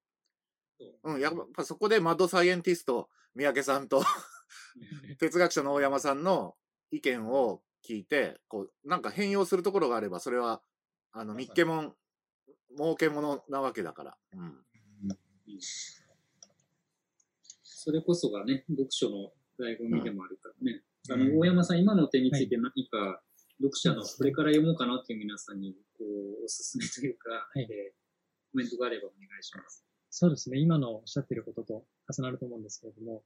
[1.04, 4.04] うん、やっぱそこでマッドサイエンティスト、三宅さんと
[5.20, 6.56] 哲学者の大山さんの
[6.92, 10.62] 意見を聞いて、こう、なんか変容するところがあれば、それは、
[11.12, 11.96] あの、密けもん、
[12.76, 14.18] 儲けものなわけだから。
[14.34, 14.40] うん。
[14.42, 14.64] うん
[17.64, 20.84] それこそがね、読書の醍醐味でもあるからね。
[21.10, 23.24] あうんの、大山さん、今の点について何か、
[23.60, 26.04] 読者のこれから読もうかなっていう皆さんに、こ
[26.42, 27.98] う、おすすめというか、はいえー
[28.52, 29.86] コメントがあればお願いします。
[30.10, 30.58] そうですね。
[30.58, 33.22] 今のおっしゃっていることと重なると思うんですけれども、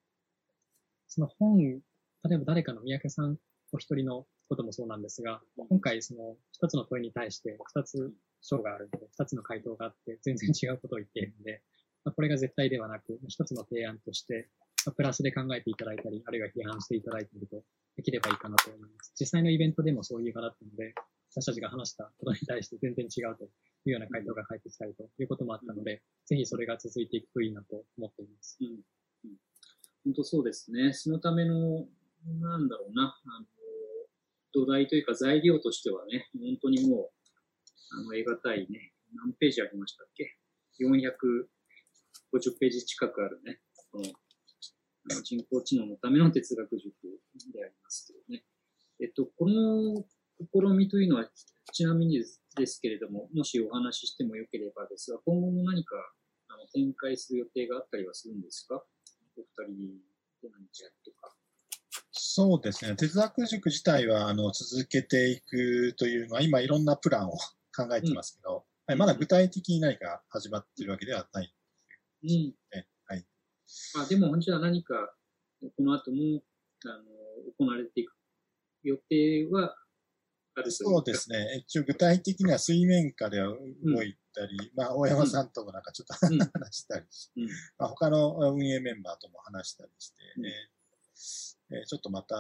[1.08, 3.38] その本、例えば誰かの三宅さん
[3.72, 8.12] お一人のこともそうなんですが、今回その一つの問いに対して二つ
[8.42, 11.62] 章があるので、二つの回答があって全然違うことを言っているので、
[12.04, 14.50] まあこれが絶対ではなく、一つの提案として、
[14.86, 17.64] まあプラスで考えていただいたり、あるいは批判していただいたりと
[17.96, 19.14] できればいいかなと思います。
[19.20, 20.94] 実際のイベントでもそういう場だったので、
[21.32, 23.48] 私たちが話したことに対して全然違うとい
[23.88, 28.58] うような回答が返ってきたりということもあったので、ぜひそれが続いていくといいなと思っています。
[28.60, 28.68] うん。
[28.68, 29.38] うん。
[30.04, 30.94] 本当そうですね。
[30.94, 31.86] そのための、
[32.39, 33.46] なんだろうな、あの、
[34.54, 37.10] 土台というか材料としてはね、本当にもう、
[37.94, 40.38] あの、得難いね、何ページありましたっけ
[40.82, 43.62] ?450 ページ近くあるね、
[43.92, 44.06] この
[45.24, 46.93] 人工知能のための哲学塾
[47.53, 48.45] でありますけどね。
[49.01, 50.05] えっと、この
[50.53, 51.30] 試みというのは、
[51.74, 52.24] ちなみに
[52.55, 55.95] ですけれども、もしお話ししてもよければですが、今後も何か
[56.49, 58.84] あの展開する予定があったりはするんですか？
[59.38, 59.97] お二人
[60.43, 61.34] で何かやるとか。
[62.12, 62.95] そうですね。
[62.95, 67.32] 哲学塾自体は、あの、続けていくというのは、今いろんなプランを
[67.76, 71.53] 考えてますけど、はい、まだ具体的に何か始まってるわけではない
[72.24, 72.55] うん。
[73.95, 74.01] ね。
[74.01, 74.05] はい。
[74.05, 75.13] あ、でも、じゃあ何か、
[75.61, 76.41] この後も、
[76.86, 77.03] あの、
[77.57, 78.13] 行われていく
[78.84, 79.76] 予定は
[80.55, 81.63] あるそうですね。
[81.65, 87.05] 一応具体的には水面下では動いたり、まあ、大山さんともなんかちょっとうん話したり
[87.38, 87.47] うん。
[87.78, 92.36] まあ、他の運営メンバーとも話したりして、うんえーえーちょっとまた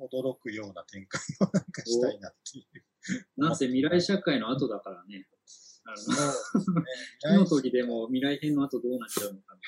[0.00, 3.26] 驚くような展開をなんかしたいなっていう。
[3.36, 5.26] なんせ未来社会の後だからね。
[5.86, 6.82] あそうの、ですね。
[7.20, 9.60] 火の時でも未来編の後どうなっちゃうのかな。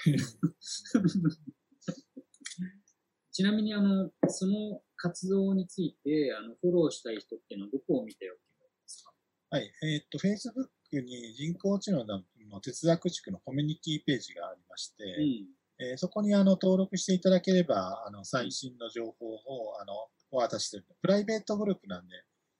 [3.32, 9.12] ちなみに、あの、その活動について、あの、フォローしたい人っていうのはどこを見ておけばいいですか？
[9.50, 9.70] はい。
[9.82, 12.22] えーっと、Facebook に人工知能の
[12.62, 15.46] 哲学塾のコミュニティページがありまして、うん。
[15.78, 19.92] えーそこにあの登録していただければ、あの最新の情報をあの
[20.30, 20.86] お渡ししてる。
[21.02, 22.14] プライベートグループなんで、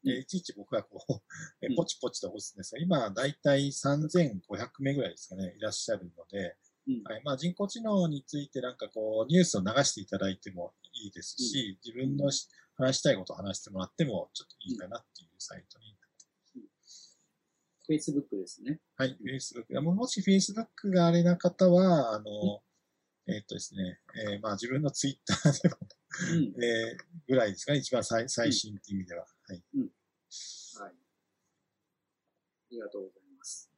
[0.07, 1.21] えーうんいちいち僕がこう、
[1.77, 7.03] ポチポチと押すんですが、今だいたい3500名ぐらいですかね、いらっしゃるので、うん。
[7.03, 15.97] はいまあ、人工知能についてなんかこう、ニュースを流していただいてもいいですし、自分のし話したいことを話してもらってもちょっといいかなっていうサイトに
[17.89, 18.63] Facebook です。
[18.63, 18.81] ね。
[18.97, 19.81] はい、Facebook。
[19.81, 22.63] ももし Facebook があれな方は、あの、
[23.29, 24.01] えーっとですね、
[24.33, 25.77] えーまあ自分の Twitter でも、
[26.33, 26.65] うん。
[26.65, 26.99] えー
[27.29, 29.23] ぐらいですかね、一番最最新っていう意味では。
[29.23, 29.63] はい。
[29.75, 29.89] はい。
[32.67, 33.71] ありがとうございます。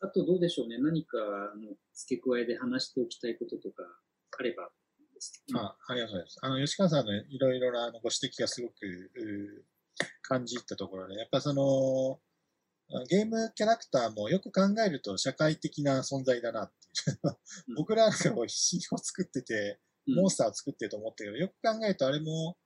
[0.00, 0.78] あとどうでしょうね。
[0.78, 3.84] 何かあの付け加えで話しておきたいこととか
[4.38, 5.60] あればいいですけど。
[5.60, 6.38] あありがとうございます。
[6.42, 9.64] あの、吉川さんのいろいろなご指摘がすごく、
[10.22, 12.20] 感じたところで、やっぱその、
[13.08, 17.18] ゲームキャラクターもよく考えると社会的な存在だなっていう。
[17.76, 22.56] 僕らが必死を作ってて、モンスターを作ってると思ったけど、よく考えるとあれもうん、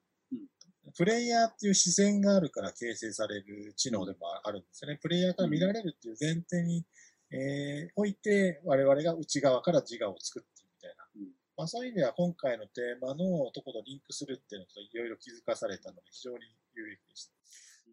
[0.94, 4.98] プレイヤーっていう視線があるから形成される知能でもあるんですよね。
[5.02, 6.84] プレイヤーから見られるっていう前提に、
[7.32, 11.04] えー、おいて、我々が内側から自我を作ってるみたいな。
[11.16, 16.38] うんまあそういう意味では今回のテーマのところとリンクするっていうのといろいろ気づかされたので非常に
[16.74, 17.32] 有益でした。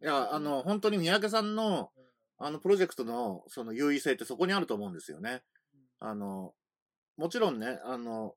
[0.03, 1.91] いや、あの、本当に三宅さんの、
[2.37, 5.43] あの、プロジェクトの、その優位性ってそこにあると思うんですよね。
[6.01, 6.53] あの、
[7.15, 8.35] もちろんね、あの、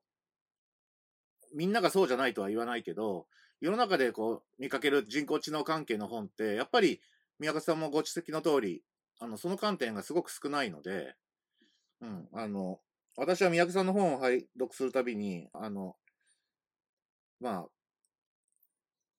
[1.53, 3.27] みんながそうじゃないとは言わないけど、
[3.59, 7.01] 世の中でこう、見かける人工知能関係の本って、やっぱり、
[7.39, 8.83] 宮川さんもご指摘の通り、
[9.19, 11.15] あの、その観点がすごく少ないので、
[12.01, 12.79] うん、あの、
[13.15, 15.95] 私は宮家さんの本を拝読するたびに、あの、
[17.39, 17.67] まあ、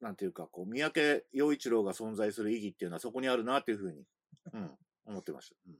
[0.00, 4.04] なんていうか、こう、三宅陽一郎が存在する意義っていうのはそこにあるなっていうふうに、
[4.52, 4.70] うん、
[5.06, 5.56] 思ってました。
[5.66, 5.74] うん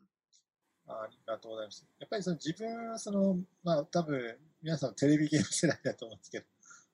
[0.88, 1.86] あありがとうございます。
[1.98, 6.46] やっぱりその自分は、その、まあ多分、皆さんテレビゲーム世代だと思うんですけど、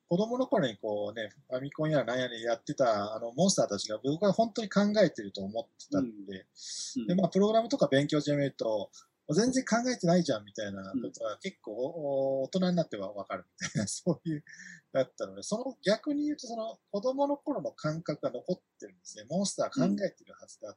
[0.09, 6.47] 子供の頃にこうね、ファミコンやら何やらやってたあのモンスターたちが僕は本当に考えてると思ってたんで、
[6.99, 7.07] うん。
[7.07, 8.91] で、まあプログラムとか勉強してみると、
[9.31, 14.45] 全然考えてないじゃんみたいなことは結構お大人になってはわかるみたいな、 そういう、
[14.93, 19.25] だったので、その逆に言うとその子供の頃の感覚が残ってるんですね。
[19.31, 20.77] モンスター考えてるはずだ。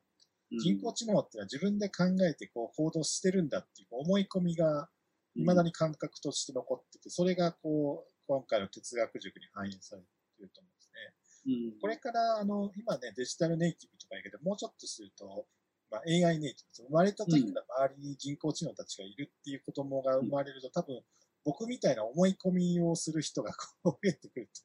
[0.51, 0.59] うん。
[0.59, 4.89] 人工知能っていうのは自分で考えてこう行動してるんだっていう思い込みが
[5.35, 10.07] 未だに感覚として残ってて、それがこう、今回の哲学塾に反映されて
[10.39, 11.73] いると思うんですね。
[11.73, 15.47] うんこれから、あの、今ね、デジタルネイティブとか言うけど、もうちょっとすると、
[15.89, 21.01] まあ、AI ネイティブ、生まれた時から周りに人工知能たちがいるっていう子供が生まれると、多分、
[21.47, 24.61] 僕みたいな思い込みをする人がこう増えてくると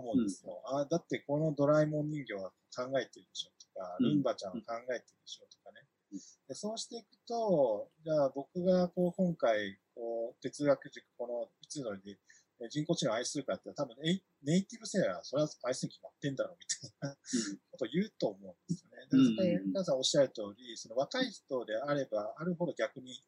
[0.00, 0.60] 思うんですよ。
[0.66, 6.18] あだってこのドラえもん人形は考えてるでしょとか、うんルンバちゃんは考えてるでしょとかねうん。
[6.48, 12.18] でそうしていくと、じゃあ僕がこう今回、こう哲学塾、このいつのでえ
[12.70, 17.16] 人工知能を愛するかって多分ネイネイティブ世代はそれは愛するに決まってんだろうみたいな
[17.72, 19.36] ことを言うと思うんですよね。
[19.36, 23.20] だから皆さんおっしゃる通り、その若い人であればあるほど逆に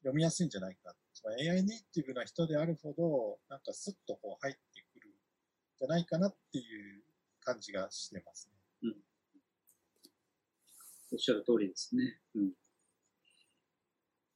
[0.00, 0.94] 読みやすいんじゃないか。
[1.14, 4.60] その AI ネイティブな人であるほど、なんかスッとこう入って
[4.92, 5.12] くるん
[5.78, 6.62] じゃないかなってい
[6.98, 7.02] う
[7.40, 8.56] 感じがしてますね。
[11.12, 12.20] おっしゃる通りですね。
[12.34, 12.52] うん。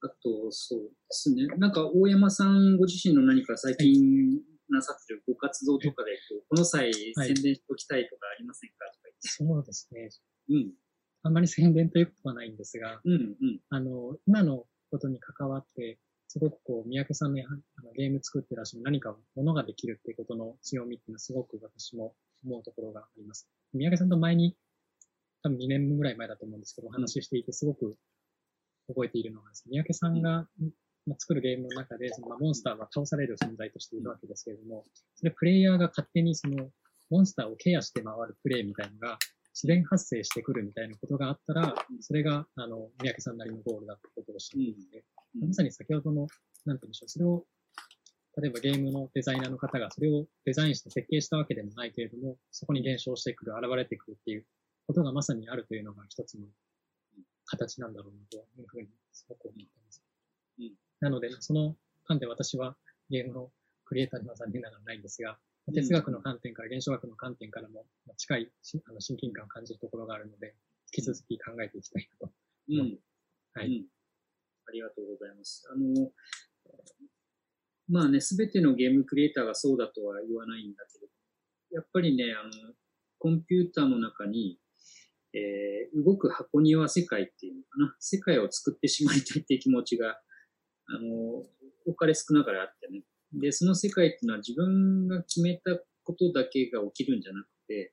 [0.02, 1.46] あと、そうですね。
[1.58, 4.40] なんか、大山さんご自身の何か最近
[4.70, 10.08] なさってるご活動とかで、こうこの際宣伝しておきたいとかありませんかとかそうですね。
[10.48, 10.74] 言って。
[11.22, 13.12] あんまり宣伝ということはないんですが、うん。
[13.12, 13.20] うん。
[13.20, 13.60] うん。
[13.68, 15.98] あの、今のことに関わって、
[16.28, 23.48] すごくこう、三宅さんのあのゲーム作ってらっしゃる何かものができるっていうことの強みっていうのはすごく私も思うところがあります。
[23.74, 24.56] 三宅さんと前に、
[25.42, 27.96] 多分2年ぐらい前だと思うんですけど、お話ししていてすごく
[28.92, 30.46] 覚えているのが三宅さんが、
[31.06, 34.84] まあ、作るゲームの中で、そのまあモンスターは倒される存在としているわけですけれども、
[35.16, 36.70] それプレイヤーが勝手にその
[37.10, 39.18] モンスターをケアして回るプレイみたいなのが
[39.54, 45.04] 自然発生してくるみたいなことがあったら、それが、あの、三宅さんなりのゴールだってことをおっしゃっていて、
[45.42, 45.48] うん。
[45.48, 46.26] まさに先ほどの、
[46.66, 47.44] なんて言うんでしょう、それを、
[48.40, 54.46] 例えばゲームのデザイナーの方がそれをデザインして設計したわけでもないけれども、そこに現象してくる、現れてくるっていう
[54.86, 56.46] ことがまさにあるというのが一つの
[57.50, 60.02] 形なんだろうなというふうにすごく思っています。
[60.58, 62.76] うんなので、その観点私は
[63.08, 63.50] ゲームの
[63.86, 65.38] クリエイターには残念ながらないんですが、
[65.72, 70.54] 哲学の観点から、現象学の観点からもまあ近いしあの親近感を感じるところがあるので、
[70.94, 72.32] 引き続き考えていきたいなと。
[72.68, 72.98] うん。
[73.54, 73.86] はいうん。
[74.68, 75.66] ありがとうございます。
[75.72, 76.12] あの、
[77.88, 81.06] まあね、すべてのゲームクリエイターがそうだとは言わないんだけど、
[81.72, 82.74] やっぱりね、あの、
[83.18, 84.58] コンピューターの中に、
[85.34, 90.20] えー動く箱庭世界っていうのかな、世界を作ってしまいたいっていう気持ちが、
[90.86, 91.42] あの、
[91.86, 93.02] 多かれ少なかれあってね。
[93.32, 97.92] で、その世界っていうのは自分が決めたことだけが起きるんじゃなくて、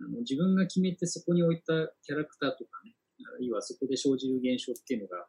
[0.00, 1.72] あの自分が決めてそこに置いた
[2.02, 2.94] キャラクターとかね、
[3.34, 5.26] あるいはそこで生じる現象っていうのが、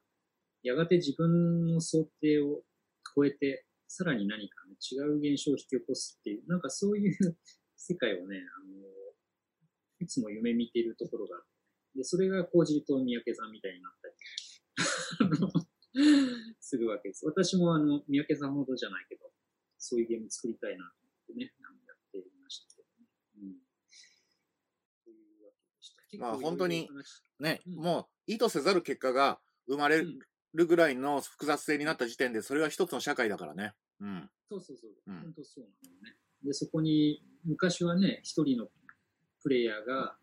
[0.63, 2.61] やがて自分の想定を
[3.15, 7.37] 超えて、さらに何か、ね、違う現象を引き起こすっていう、なんかそういう
[7.75, 8.94] 世界をね、あの、
[10.05, 11.49] いつも夢見ているところがあって、
[11.97, 14.13] で、それが講じると三宅さんみたいになったり、
[16.61, 17.25] するわけです。
[17.25, 19.31] 私もあの、三宅さんほどじゃないけど、
[19.79, 21.53] そういうゲーム作りたいなと思ってね、
[21.87, 23.07] やっていましたけどね。
[23.37, 23.57] うん。
[25.03, 26.17] というわけでした。
[26.17, 26.87] まあ本当に
[27.39, 30.19] ね、うんもう意図せざる結果が生まれうん
[30.53, 33.73] るぐらいの複雑性になった時点で、それは一つの社会だからね。
[33.99, 34.29] うん。
[34.49, 34.91] そうそうそう。
[35.07, 36.17] うん本当そうなのね。
[36.43, 38.67] で、そこに、昔はね、一人の
[39.45, 40.17] プレイヤーが、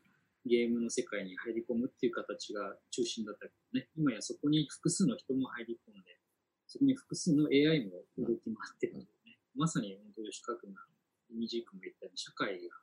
[0.45, 6.19] ゲームの世界に入り込むっていう形が中心だったけどね、今やそこに複数の人も入り込んで、
[6.67, 10.83] そこに複数の AI も動き回ってるのでね、まさに本当吉川君が、
[11.31, 12.75] イミジー君も言ったように、社会が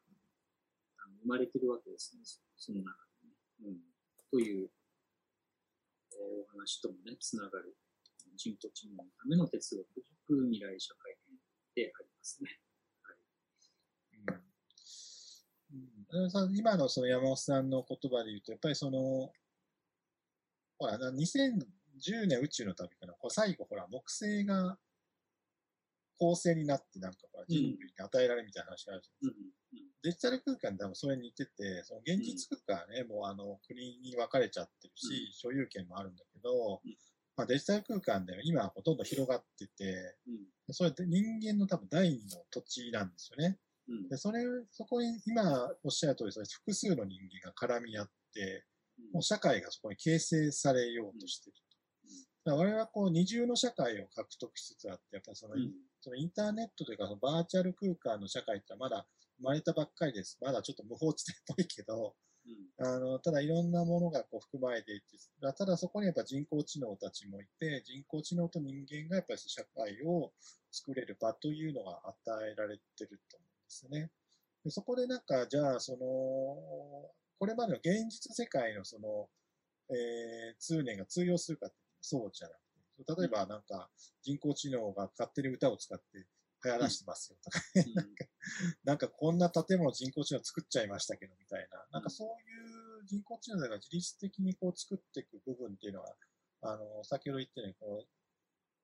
[1.19, 2.23] 生まれてるわけですね、
[2.55, 3.35] その中でね。
[3.67, 3.83] うん、
[4.31, 4.71] という、
[6.15, 7.75] えーお話ともね、つながる。
[8.35, 11.35] 人工知能のための哲学未来社会編
[11.75, 12.59] でありますね。
[15.71, 15.98] うんうん、さ
[16.53, 19.31] 今のその山本さんの言葉で言うと、やっぱりその、
[20.79, 24.77] ほら、な2010年宇宙の旅かな、こう最後、ほら、木星が
[26.17, 29.43] 恒星になって、なんかほら人類に与えられるみたいな話があるじゃないですか。
[29.43, 29.59] うん
[30.01, 36.95] デジタル空間で多分それに似てて、その現実空間はね、もうあの国に分かれちゃってるし、所有権もあるんだけど、うん。
[37.35, 40.73] まあ、デジタル空間では今はほとんど広がってて、うん。
[40.73, 43.57] それって人間の多分第二の土地なんですよね。
[43.89, 44.09] うん。
[44.09, 48.65] で、それ、そこに今おっしゃる通り、それ複数の人間が絡み合って、
[49.11, 51.69] もう社会がそこに形成されようとしてると。
[52.51, 55.71] だから我々はこう二重の社会を獲得しつつあって、やっぱりその、うん。
[56.01, 59.05] そのインターネットというかそのバーチャル空間の社会ってまだ
[59.37, 60.37] 生まれたばっかりです。
[60.41, 62.15] まだちょっと無法地点っぽいけど、
[62.45, 62.85] うん。
[62.85, 65.05] あの、ただいろんなものがこう含まれていて、
[65.57, 70.31] ただそこにやっぱ人工知能たちもいて、人工知能と人間がやっぱり社会を
[70.71, 73.48] 作れる場というのが与えられてると思う。
[73.48, 74.11] んですね。
[74.65, 75.99] でそこでなんか、じゃあ、その、
[77.37, 79.29] これまでの現実世界のその、
[79.91, 83.89] えー通念が通用するかってそうじゃなくて、例えばなんか
[84.21, 86.05] 人工知能が勝手に歌を使って
[86.65, 87.59] 流行らしてますよと か、
[88.83, 96.15] なんかこんな建物人工知能作っちゃいましたけどみたいな、なんかそういう人工知能が自律的にこう作っていく部分っていうのは、
[96.61, 98.07] あの、先ほど言ったように、こう、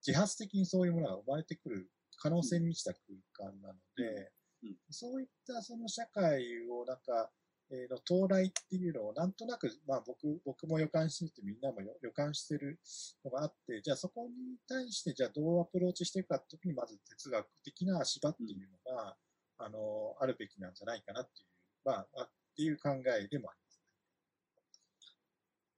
[0.05, 4.31] 自発的にそういうものが生まれてくる可能性に満ちた空間なので、
[4.63, 7.29] うんうんそういったその社会をなんか、
[7.71, 12.79] えーの到来っていうのをなんとなく、まあ僕、僕も予感しててみんなも予予感してる
[13.23, 19.15] のがあって、じゃあそこに対してじゃあどうアプローチしていくかって時にまず哲学的な足場っていうのが、
[19.57, 21.47] あの、あるべきなんじゃないかなっていう、
[21.83, 22.89] まあ、あっていう考
[23.19, 23.81] えでもあります。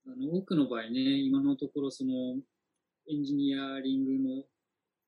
[0.06, 2.36] あの多くの場合ね、今のところその
[3.10, 4.44] エンジニアリングの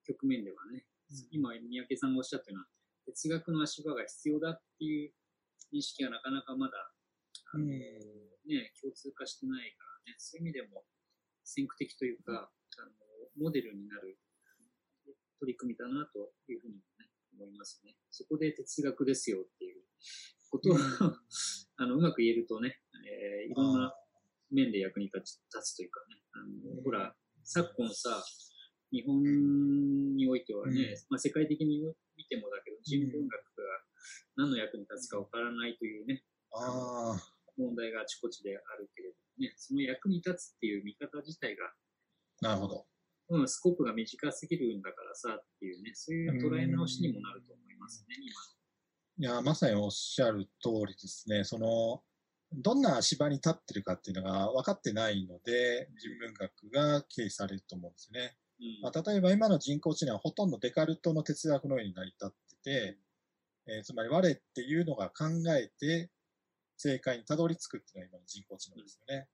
[0.06, 0.86] 局面ではね、
[1.30, 2.66] 今、三宅さんがおっしゃったような、
[3.10, 5.12] 哲学の足場が必要だっていう
[5.72, 6.92] 認識がなかなかまだ、
[7.52, 7.70] あのうん。
[7.70, 10.84] ね、共通化してないからね、そういう意味でも
[11.44, 12.90] 先駆的というか、あの
[13.38, 14.18] モデルになる
[15.38, 17.08] 取り組みだなというふうにもね、
[17.38, 17.96] 思いますね。
[18.10, 19.82] そこで哲学ですよっていう
[20.50, 20.76] ことを、
[21.76, 23.94] あのうまく言えるとね、えーいろんな
[24.50, 26.44] 面で役に立つ立つというかね、あ
[26.76, 28.22] のほら、昨今さ、
[28.92, 29.22] 日本
[30.16, 31.80] においてはね、うんまあ、世界的に
[32.16, 33.40] 見てもだけど、人文学が
[34.36, 37.20] 何の役に立つかわからないというね、ああ、
[37.56, 41.72] 問題があちこちであるけれどもね、その役に立つっていう見方自体が、
[42.40, 42.86] なるほど。
[43.30, 48.16] うん、スコープが短すぎるんだからさっていうね、そういう捉え直しにもなると思いますね、
[49.18, 51.44] いや、まさにおっしゃる通りですね。
[51.44, 52.02] その、
[52.52, 58.36] どんな足場に立ってるかっていうのが分かってないので、人文学が経営されると思うんですね。
[58.60, 58.90] 今。
[58.90, 62.30] まあ、例えば今の人工知能はほとんどデカルトの哲学のように成り立っ
[62.62, 62.98] てて、
[63.66, 66.10] えーつまり我っていうのが考えて
[66.76, 69.28] 正解にたどり着くっていうのが今の人工知能ですよね。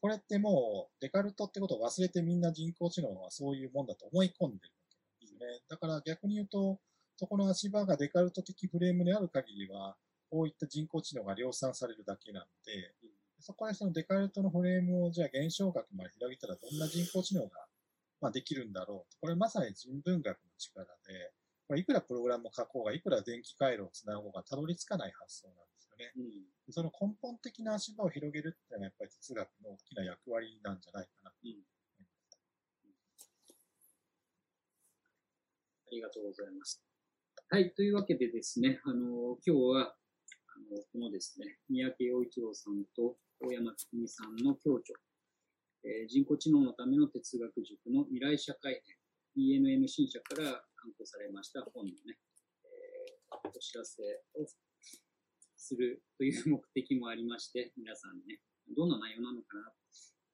[0.00, 5.60] これってもうデカルトってことを忘れてみんな人工知能はそういうもんだと思い込んでるわけですよね。
[5.68, 6.80] だから逆に言うと、
[7.16, 9.96] そこの足場がデカルト的フレームである限りは、
[10.28, 12.94] こういった人工知能が量産されるだけなので、
[13.38, 17.48] そこでそのデカルトのフレームをじゃあ現象学まで広げたらどんな人工知能が
[18.22, 19.18] まあできるんだろうと。
[19.20, 21.32] これまさに人文学の力で、
[21.66, 26.12] これいくらプログラムを書こうが、いくら電気回路をつなごうがたどり着かない発想なんですよね。
[26.16, 31.30] うんその根本的な足場を広げるっていうのはやっぱり哲学の大きな役割なんじゃないかな。
[31.30, 31.34] あ
[35.90, 36.80] りがとうございます。
[37.50, 44.96] はい、というわけでですね、あの、今日は、あの、このですね、三宅陽一郎さんと大山月美さんの共著、
[45.84, 48.96] えー人工知能のための哲学塾の未来社会編、
[49.36, 52.18] ENN 新社から刊行されました本のね、
[52.64, 54.02] えーお知らせ
[54.34, 54.46] を
[55.56, 58.40] するという目的もありまして、皆さんにね、
[58.76, 59.72] どんな内容なのかな、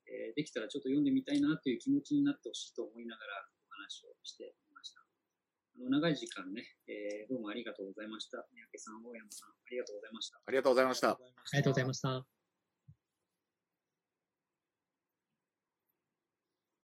[0.07, 3.33] えーできたらちょっと読んでみたいなという気持ちになってほしいと思いながら
[3.69, 5.01] お話をしてみました。
[5.01, 8.47] あの長い時間ね、えーどうもありがとうございました。
[8.53, 10.41] 三宅さん、大山さん、ありがとうございました。
[10.47, 11.09] ありがとうございました。
[11.13, 11.19] あ
[11.53, 12.38] りがとうございました。